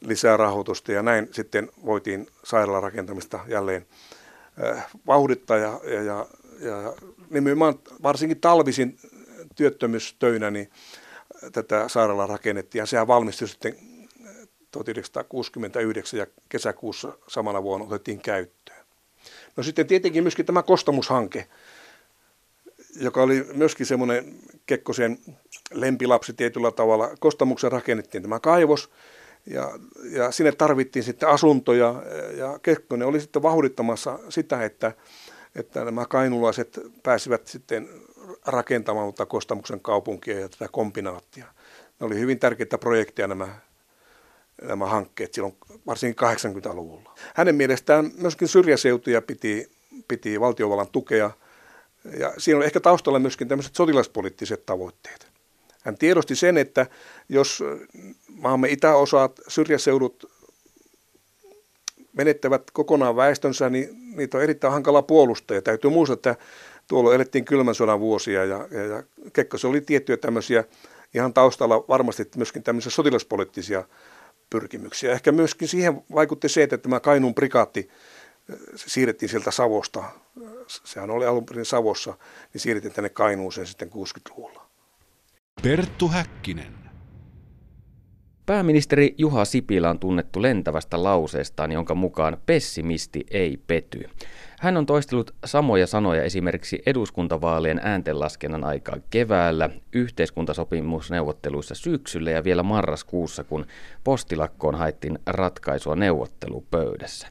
[0.00, 3.86] lisää rahoitusta ja näin sitten voitiin sairaalan rakentamista jälleen
[4.64, 6.26] äh, vauhdittaa ja, ja, ja,
[6.60, 6.92] ja
[7.30, 8.98] nimenomaan varsinkin talvisin
[9.56, 10.70] työttömyystöinä niin
[11.52, 13.76] tätä sairaalaa rakennettiin ja sehän valmistui sitten
[14.70, 18.86] 1969 ja kesäkuussa samana vuonna otettiin käyttöön.
[19.56, 21.46] No sitten tietenkin myöskin tämä kostamushanke,
[22.96, 24.34] joka oli myöskin semmoinen
[24.66, 25.18] Kekkosen
[25.72, 27.10] lempilapsi tietyllä tavalla.
[27.20, 28.90] Kostamuksen rakennettiin tämä kaivos
[29.46, 29.70] ja,
[30.10, 32.02] ja sinne tarvittiin sitten asuntoja
[32.36, 34.92] ja Kekkonen oli sitten vauhdittamassa sitä, että,
[35.54, 37.88] että nämä kainulaiset pääsivät sitten
[38.46, 41.46] rakentamaan Kostamuksen kaupunkia ja tätä kombinaattia.
[42.00, 43.48] Ne oli hyvin tärkeitä projekteja nämä
[44.62, 47.14] nämä hankkeet silloin varsinkin 80-luvulla.
[47.34, 49.70] Hänen mielestään myöskin syrjäseutuja piti,
[50.08, 51.30] piti valtiovallan tukea
[52.18, 55.30] ja siinä on ehkä taustalla myöskin tämmöiset sotilaspoliittiset tavoitteet.
[55.84, 56.86] Hän tiedosti sen, että
[57.28, 57.62] jos
[58.28, 60.32] maamme itäosat, syrjäseudut
[62.12, 65.54] menettävät kokonaan väestönsä, niin niitä on erittäin hankala puolustaa.
[65.54, 66.36] Ja täytyy muistaa, että
[66.88, 70.64] tuolla elettiin kylmän sodan vuosia ja, ja, ja Kekkosen oli tiettyjä tämmöisiä
[71.14, 73.84] ihan taustalla varmasti myöskin tämmöisiä sotilaspoliittisia
[74.50, 75.12] pyrkimyksiä.
[75.12, 77.90] Ehkä myöskin siihen vaikutti se, että tämä Kainuun prikaatti
[78.50, 80.04] äh, siirrettiin sieltä Savosta,
[80.66, 82.14] sehän oli alun perin Savossa,
[82.52, 84.66] niin siirrettiin tänne Kainuuseen sitten 60-luvulla.
[85.62, 86.80] Perttu Häkkinen.
[88.46, 94.08] Pääministeri Juha Sipilä on tunnettu lentävästä lauseestaan, jonka mukaan pessimisti ei pety.
[94.60, 103.44] Hän on toistellut samoja sanoja esimerkiksi eduskuntavaalien ääntenlaskennan aikaan keväällä, yhteiskuntasopimusneuvotteluissa syksyllä ja vielä marraskuussa,
[103.44, 103.66] kun
[104.04, 107.28] postilakkoon haettiin ratkaisua neuvottelupöydässä.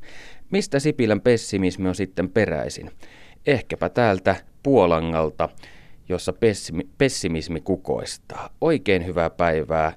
[0.51, 2.91] Mistä Sipilän pessimismi on sitten peräisin?
[3.45, 5.49] Ehkäpä täältä Puolangalta,
[6.09, 6.33] jossa
[6.97, 8.49] pessimismi kukoistaa.
[8.61, 9.93] Oikein hyvää päivää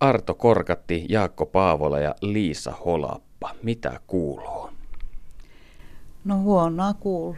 [0.00, 3.54] Arto Korkatti, Jaakko Paavola ja Liisa Holappa.
[3.62, 4.70] Mitä kuuluu?
[6.24, 7.36] No huonoa kuuluu.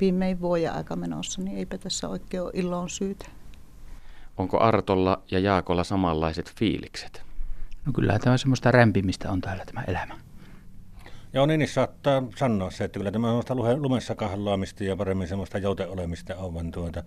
[0.00, 3.26] Viimein vuoden aika menossa, niin eipä tässä oikein ole ilon syytä.
[4.36, 7.22] Onko Artolla ja Jaakolla samanlaiset fiilikset?
[7.86, 10.14] No kyllä tämä semmoista rämpimistä on täällä tämä elämä.
[11.32, 15.28] Joo, niin, niin saattaa sanoa se, että kyllä tämä on semmoista lumessa kahloamista ja paremmin
[15.28, 17.02] semmoista jouteolemista on, tuota,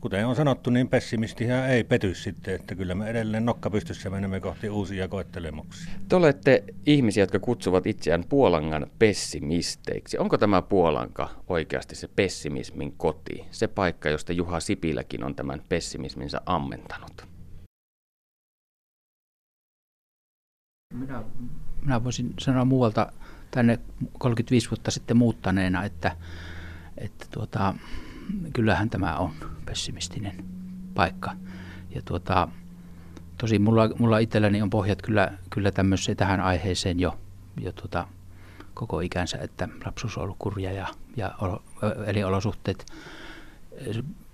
[0.00, 4.40] kuten on sanottu, niin pessimistiä ei pety sitten, että kyllä me edelleen nokka pystyssä menemme
[4.40, 5.92] kohti uusia koettelemuksia.
[6.08, 10.18] Te olette ihmisiä, jotka kutsuvat itseään Puolangan pessimisteiksi.
[10.18, 16.40] Onko tämä Puolanka oikeasti se pessimismin koti, se paikka, josta Juha Sipiläkin on tämän pessimisminsa
[16.46, 17.26] ammentanut?
[20.94, 21.22] Minä,
[21.82, 23.12] minä voisin sanoa muualta
[23.54, 23.78] tänne
[24.18, 26.16] 35 vuotta sitten muuttaneena, että,
[26.98, 27.74] että tuota,
[28.52, 29.30] kyllähän tämä on
[29.66, 30.44] pessimistinen
[30.94, 31.36] paikka.
[31.94, 32.48] Ja tuota,
[33.38, 37.18] tosi mulla, mulla itselläni on pohjat kyllä, kyllä tämmöiseen tähän aiheeseen jo,
[37.60, 38.08] jo tuota,
[38.74, 40.86] koko ikänsä, että lapsuus on ollut kurja ja,
[41.16, 41.62] ja olo,
[42.06, 42.86] elinolosuhteet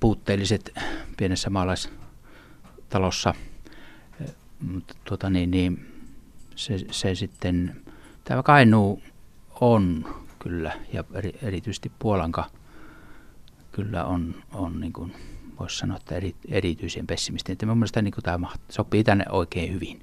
[0.01, 0.73] puutteelliset
[1.17, 3.35] pienessä maalaistalossa.
[4.61, 5.87] Mutta tuota, niin, niin,
[6.57, 7.83] se, se sitten,
[8.25, 9.03] tämä Kainuu
[9.61, 12.45] on kyllä, ja eri, erityisesti Puolanka
[13.73, 15.13] kyllä on, on niin kuin,
[15.61, 17.53] voisi sanoa, että eri, erityisen pessimistinen.
[17.53, 20.03] Että mielestäni niin tämä sopii tänne oikein hyvin.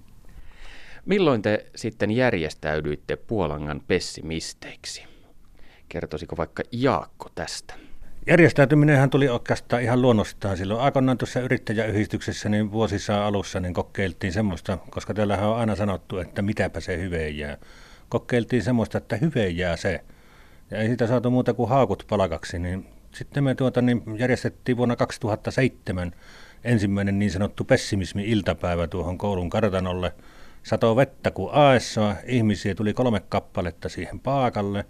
[1.05, 5.03] Milloin te sitten järjestäydyitte Puolangan pessimisteiksi?
[5.89, 7.73] Kertoisiko vaikka Jaakko tästä?
[8.27, 10.57] Järjestäytyminenhän tuli oikeastaan ihan luonnostaan.
[10.57, 16.17] Silloin aikoinaan tuossa yrittäjäyhdistyksessä niin vuosissa alussa niin kokeiltiin semmoista, koska teillähän on aina sanottu,
[16.17, 17.57] että mitäpä se hyve jää.
[18.09, 20.03] Kokeiltiin semmoista, että hyve jää se.
[20.71, 24.95] Ja ei siitä saatu muuta kuin haakut palakaksi, niin sitten me tuota, niin järjestettiin vuonna
[24.95, 26.11] 2007
[26.63, 30.13] ensimmäinen niin sanottu pessimismi-iltapäivä tuohon koulun kartanolle.
[30.63, 34.85] Sato vettä kuin aessa, ihmisiä tuli kolme kappaletta siihen paakalle.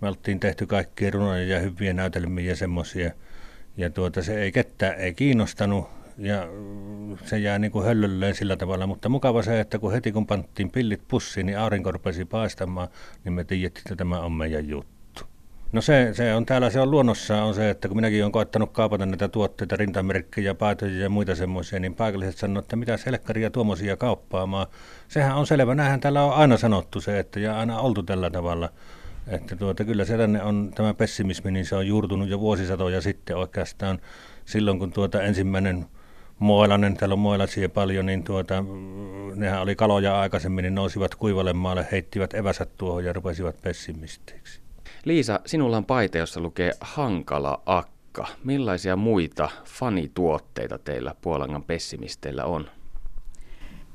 [0.00, 3.10] Me oltiin tehty kaikkia runoja ja hyviä näytelmiä ja semmoisia.
[3.76, 5.88] Ja tuota, se ei ketään ei kiinnostanut
[6.18, 6.48] ja
[7.24, 10.70] se jää niin kuin höllölleen sillä tavalla, mutta mukava se, että kun heti kun panttiin
[10.70, 12.88] pillit pussiin, niin aurinko rupesi paistamaan,
[13.24, 14.96] niin me tiedettiin, että tämä on meidän juttu.
[15.72, 18.72] No se, se on täällä, se on luonnossa on se, että kun minäkin olen koettanut
[18.72, 23.96] kaapata näitä tuotteita, rintamerkkejä, paitoja ja muita semmoisia, niin paikalliset sanoo, että mitä selkkaria tuommoisia
[23.96, 24.66] kauppaamaan.
[25.08, 28.68] Sehän on selvä, näinhän täällä on aina sanottu se, että ja aina oltu tällä tavalla.
[29.28, 33.36] Että tuota, kyllä se tänne on tämä pessimismi, niin se on juurtunut jo vuosisatoja sitten
[33.36, 33.98] oikeastaan
[34.44, 35.86] silloin, kun tuota ensimmäinen
[36.38, 38.64] Moilanen, täällä on moilaisia paljon, niin tuota,
[39.34, 44.60] nehän oli kaloja aikaisemmin, niin nousivat kuivalle maalle, heittivät eväsät tuohon ja rupesivat pessimisteiksi.
[45.04, 48.26] Liisa, sinulla on paita, jossa lukee hankala akka.
[48.44, 52.70] Millaisia muita fanituotteita teillä Puolangan pessimisteillä on?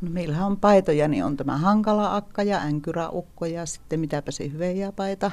[0.01, 4.51] No meillähän on paitoja, niin on tämä hankala akka ja änkyräukko ja sitten mitäpä se
[4.95, 5.31] paita.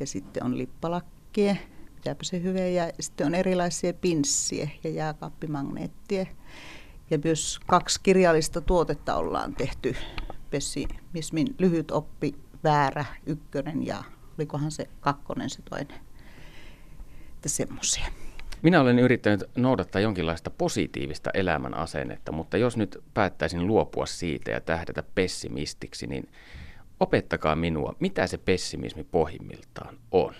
[0.00, 1.58] Ja sitten on lippalakkie,
[2.04, 2.58] mitäpä se hyvä.
[2.58, 6.26] Ja sitten on erilaisia pinssiä ja jääkaappimagneettia.
[7.10, 9.96] Ja myös kaksi kirjallista tuotetta ollaan tehty.
[10.50, 12.34] Pessimismin lyhyt oppi,
[12.64, 14.04] väärä, ykkönen ja
[14.38, 16.00] olikohan se kakkonen se toinen.
[17.34, 18.06] Että semmoisia.
[18.62, 24.60] Minä olen yrittänyt noudattaa jonkinlaista positiivista elämän asennetta, mutta jos nyt päättäisin luopua siitä ja
[24.60, 26.28] tähdätä pessimistiksi, niin
[27.00, 30.34] opettakaa minua, mitä se pessimismi pohjimmiltaan on.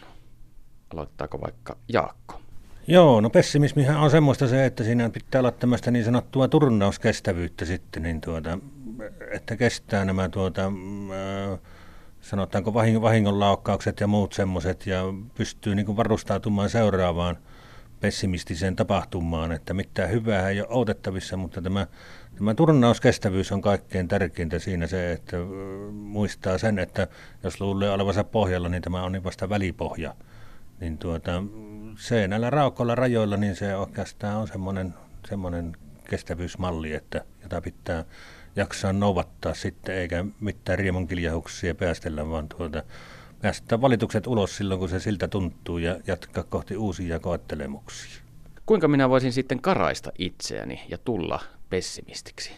[0.93, 2.41] Aloittaako vaikka Jaakko?
[2.87, 8.03] Joo, no pessimismihän on semmoista se, että siinä pitää olla tämmöistä niin sanottua turnauskestävyyttä sitten,
[8.03, 8.59] niin tuota,
[9.31, 11.59] että kestää nämä tuota, äh,
[12.21, 15.03] sanotaanko vahingonlaukkaukset ja muut semmoiset ja
[15.35, 17.37] pystyy niin varustautumaan seuraavaan
[18.01, 21.87] pessimistiseen tapahtumaan, että mitään hyvää ei ole odotettavissa, mutta tämä,
[22.37, 25.37] tämä turnauskestävyys on kaikkein tärkeintä siinä se, että
[25.93, 27.09] muistaa sen, että
[27.43, 30.15] jos luulee olevansa pohjalla, niin tämä on niin vasta välipohja.
[30.81, 31.43] Niin tuota,
[31.97, 34.95] se näillä raukoilla rajoilla, niin se oikeastaan on semmoinen,
[35.29, 35.77] semmoinen
[36.11, 38.05] kestävyysmalli, että, jota pitää
[38.57, 42.83] jaksaa noudattaa sitten, eikä mitään riemunkiljauksia päästellä, vaan tuota,
[43.43, 48.23] päästä valitukset ulos silloin, kun se siltä tuntuu ja jatkaa kohti uusia koettelemuksia.
[48.67, 52.53] Kuinka minä voisin sitten karaista itseäni ja tulla pessimistiksi?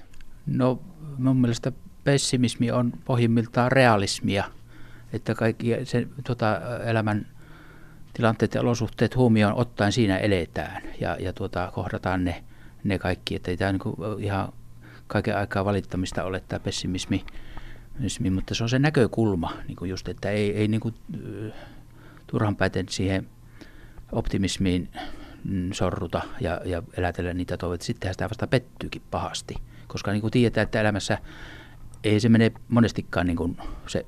[0.46, 0.82] No
[1.18, 1.72] mun mielestä
[2.04, 4.44] pessimismi on pohjimmiltaan realismia,
[5.12, 7.26] että kaikki se, tuota, elämän
[8.16, 12.44] tilanteet ja olosuhteet huomioon ottaen siinä eletään ja, ja tuota, kohdataan ne,
[12.84, 14.52] ne kaikki, että ei tämä niin ihan
[15.06, 17.24] kaiken aikaa valittamista ole tämä pessimismi,
[18.02, 20.94] pessimismi mutta se on se näkökulma, niin kuin just, että ei, ei niin kuin,
[22.26, 23.28] turhan pääten siihen
[24.12, 24.88] optimismiin
[25.44, 27.84] mm, sorruta ja, ja elätellä niitä toiveita.
[27.84, 29.54] Sittenhän sitä vasta pettyykin pahasti,
[29.86, 31.18] koska niin kuin tiedetään, että elämässä
[32.04, 33.56] ei se mene monestikaan niin kuin
[33.86, 34.06] se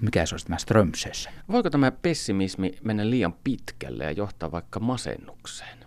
[0.00, 1.30] mikä se olisi tämä Strömsössä.
[1.52, 5.78] Voiko tämä pessimismi mennä liian pitkälle ja johtaa vaikka masennukseen?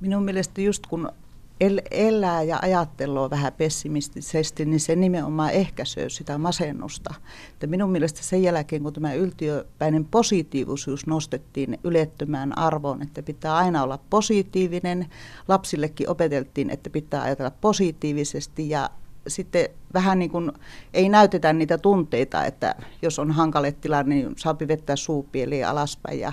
[0.00, 1.12] Minun mielestä just kun
[1.60, 7.14] el, elää ja ajattelee vähän pessimistisesti, niin se nimenomaan ehkäisee sitä masennusta.
[7.52, 13.82] Että minun mielestä sen jälkeen, kun tämä yltiöpäinen positiivisuus nostettiin ylettömään arvoon, että pitää aina
[13.82, 15.06] olla positiivinen,
[15.48, 18.90] lapsillekin opeteltiin, että pitää ajatella positiivisesti ja
[19.28, 20.52] sitten vähän niin kuin
[20.94, 26.32] ei näytetä niitä tunteita, että jos on hankale tilanne, niin saapi vettää suupieliä alaspäin ja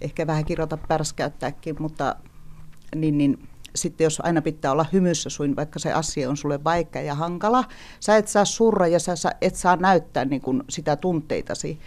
[0.00, 2.16] ehkä vähän kirjoita pärskäyttääkin, mutta
[2.94, 7.02] niin, niin sitten jos aina pitää olla hymyssä suin, vaikka se asia on sulle vaikea
[7.02, 7.64] ja hankala,
[8.00, 11.78] sä et saa surra ja sä et saa näyttää niin kuin sitä tunteitasi,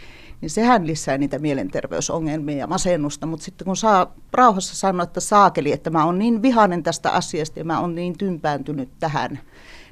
[0.41, 5.71] niin sehän lisää niitä mielenterveysongelmia ja masennusta, mutta sitten kun saa rauhassa sanoa, että saakeli,
[5.71, 9.39] että mä oon niin vihainen tästä asiasta ja mä oon niin tympääntynyt tähän,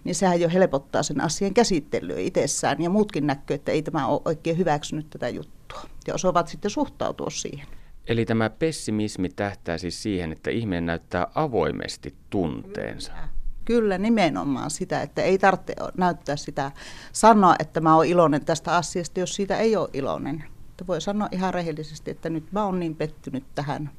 [0.03, 4.21] niin sehän jo helpottaa sen asian käsittelyä itsessään ja muutkin näkyy, että ei tämä ole
[4.25, 7.67] oikein hyväksynyt tätä juttua ja osaavat sitten suhtautua siihen.
[8.07, 13.11] Eli tämä pessimismi tähtää siis siihen, että ihminen näyttää avoimesti tunteensa.
[13.11, 13.41] Kyllä.
[13.65, 16.71] Kyllä, nimenomaan sitä, että ei tarvitse näyttää sitä,
[17.11, 20.43] sanoa, että mä oon iloinen tästä asiasta, jos siitä ei ole iloinen.
[20.69, 23.89] Että voi sanoa ihan rehellisesti, että nyt mä oon niin pettynyt tähän.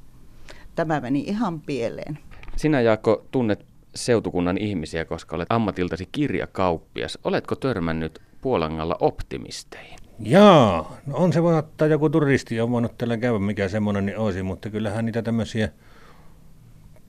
[0.74, 2.18] Tämä meni ihan pieleen.
[2.56, 7.18] Sinä Jaakko tunnet seutukunnan ihmisiä, koska olet ammatiltasi kirjakauppias.
[7.24, 9.98] Oletko törmännyt Puolangalla optimisteihin?
[10.20, 14.18] Jaa, no on se voi ottaa joku turisti, on voinut tällä käydä mikä semmoinen niin
[14.18, 15.68] olisi, mutta kyllähän niitä tämmöisiä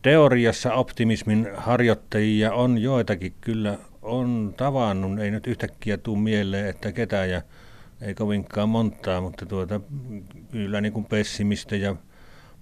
[0.01, 7.25] teoriassa optimismin harjoittajia on joitakin kyllä on tavannut, ei nyt yhtäkkiä tule mieleen, että ketä
[7.25, 7.41] ja
[8.01, 9.81] ei kovinkaan montaa, mutta tuota,
[10.51, 11.95] kyllä niin kuin pessimistä ja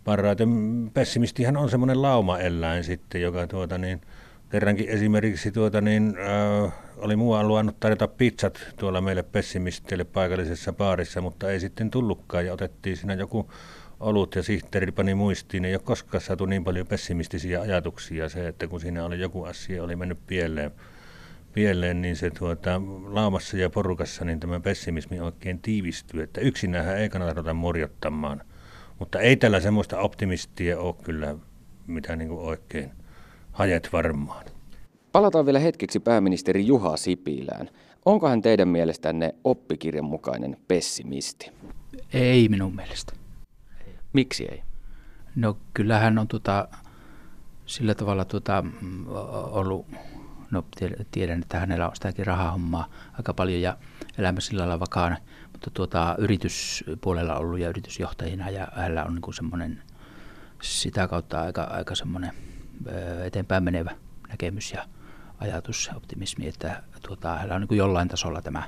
[0.03, 0.49] parhaiten
[0.93, 4.01] pessimistihän on semmoinen laumaeläin sitten, joka tuota niin,
[4.49, 11.21] kerrankin esimerkiksi tuota niin, äh, oli muualla luvannut tarjota pizzat tuolla meille pessimisteille paikallisessa baarissa,
[11.21, 13.51] mutta ei sitten tullutkaan ja otettiin siinä joku
[13.99, 15.65] olut ja sihteeri pani muistiin.
[15.65, 19.83] Ei ole koskaan saatu niin paljon pessimistisiä ajatuksia se, että kun siinä oli joku asia,
[19.83, 20.71] oli mennyt pieleen,
[21.53, 27.09] pieleen, niin se tuota, laamassa ja porukassa niin tämä pessimismi oikein tiivistyy, että yksinään ei
[27.09, 28.41] kannata ruveta morjottamaan.
[29.01, 31.35] Mutta ei tällä semmoista optimistia ole kyllä,
[31.87, 32.91] mitä niin kuin oikein
[33.51, 34.45] hajet varmaan.
[35.11, 37.69] Palataan vielä hetkeksi pääministeri Juha Sipilään.
[38.05, 41.51] Onko hän teidän mielestänne oppikirjan mukainen pessimisti?
[42.13, 43.13] Ei minun mielestä.
[44.13, 44.61] Miksi ei?
[45.35, 46.67] No kyllähän on tota,
[47.65, 49.05] sillä tavalla tota, mm,
[49.51, 49.85] ollut,
[50.51, 50.65] no
[51.11, 53.77] tiedän, että hänellä on sitäkin rahahommaa aika paljon ja
[54.17, 55.17] elämä sillä lailla vakaana,
[55.51, 59.83] mutta tuota, yrityspuolella ollut ja yritysjohtajina ja hänellä on niin semmoinen
[60.61, 62.31] sitä kautta aika, aika semmoinen
[63.23, 63.91] eteenpäin menevä
[64.29, 64.85] näkemys ja
[65.39, 68.63] ajatus ja optimismi, että tuota, hänellä on niin jollain tasolla tämä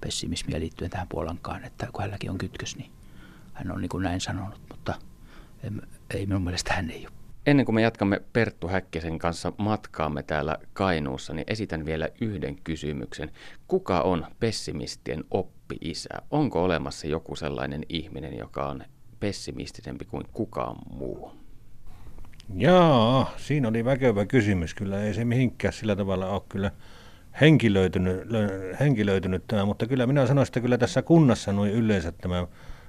[0.00, 2.90] pessimismi liittyen tähän Puolankaan, että kun hänelläkin on kytkös, niin
[3.54, 4.94] hän on niin kuin näin sanonut, mutta
[6.10, 7.25] ei minun mielestä hän ei ole.
[7.46, 13.30] Ennen kuin me jatkamme Perttu Häkkisen kanssa matkaamme täällä Kainuussa, niin esitän vielä yhden kysymyksen.
[13.68, 16.08] Kuka on pessimistien oppi-isä?
[16.30, 18.82] Onko olemassa joku sellainen ihminen, joka on
[19.20, 21.32] pessimistisempi kuin kukaan muu?
[22.54, 24.74] Jaa, siinä oli väkevä kysymys.
[24.74, 26.70] Kyllä ei se mihinkään sillä tavalla ole kyllä
[27.40, 28.20] henkilöitynyt,
[28.80, 32.46] henkilöitynyt tämä, mutta kyllä minä sanoisin, että kyllä tässä kunnassa noin yleensä tämä,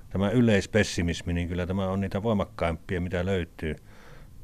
[0.10, 3.76] tämä yleispessimismi, niin kyllä tämä on niitä voimakkaimpia, mitä löytyy.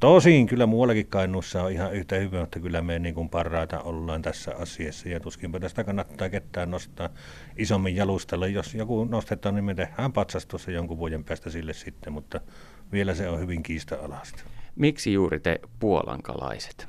[0.00, 4.22] Tosin kyllä muuallakin Kainuussa on ihan yhtä hyvä, että kyllä me niin kuin parhaita ollaan
[4.22, 7.08] tässä asiassa ja tuskinpä tästä kannattaa ketään nostaa
[7.56, 8.48] isommin jalustalle.
[8.48, 12.40] Jos joku nostetaan, niin me tehdään patsastus jonkun vuoden päästä sille sitten, mutta
[12.92, 14.42] vielä se on hyvin kiista-alasta.
[14.76, 16.86] Miksi juuri te puolankalaiset?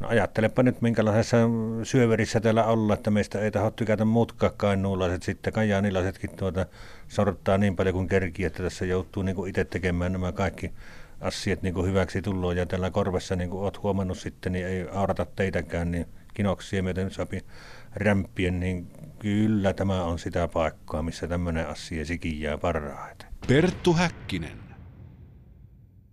[0.00, 1.36] No ajattelepa nyt, minkälaisessa
[1.82, 6.66] syöverissä täällä ollaan, että meistä ei taho tykätä muutkaan kainuulaiset, sitten kajaanilaisetkin tuota
[7.08, 10.72] sorttaa niin paljon kuin kerki, että tässä joutuu niin kuin itse tekemään nämä kaikki
[11.22, 14.86] asiat niin kuin hyväksi tullut ja tällä korvessa, niin kuin olet huomannut sitten, niin ei
[14.92, 17.40] aurata teitäkään, niin kinoksia myöten sopi
[17.94, 23.28] rämpien, niin kyllä tämä on sitä paikkaa, missä tämmöinen asia sikin jää parhaiten.
[23.48, 24.61] Perttu Häkkinen.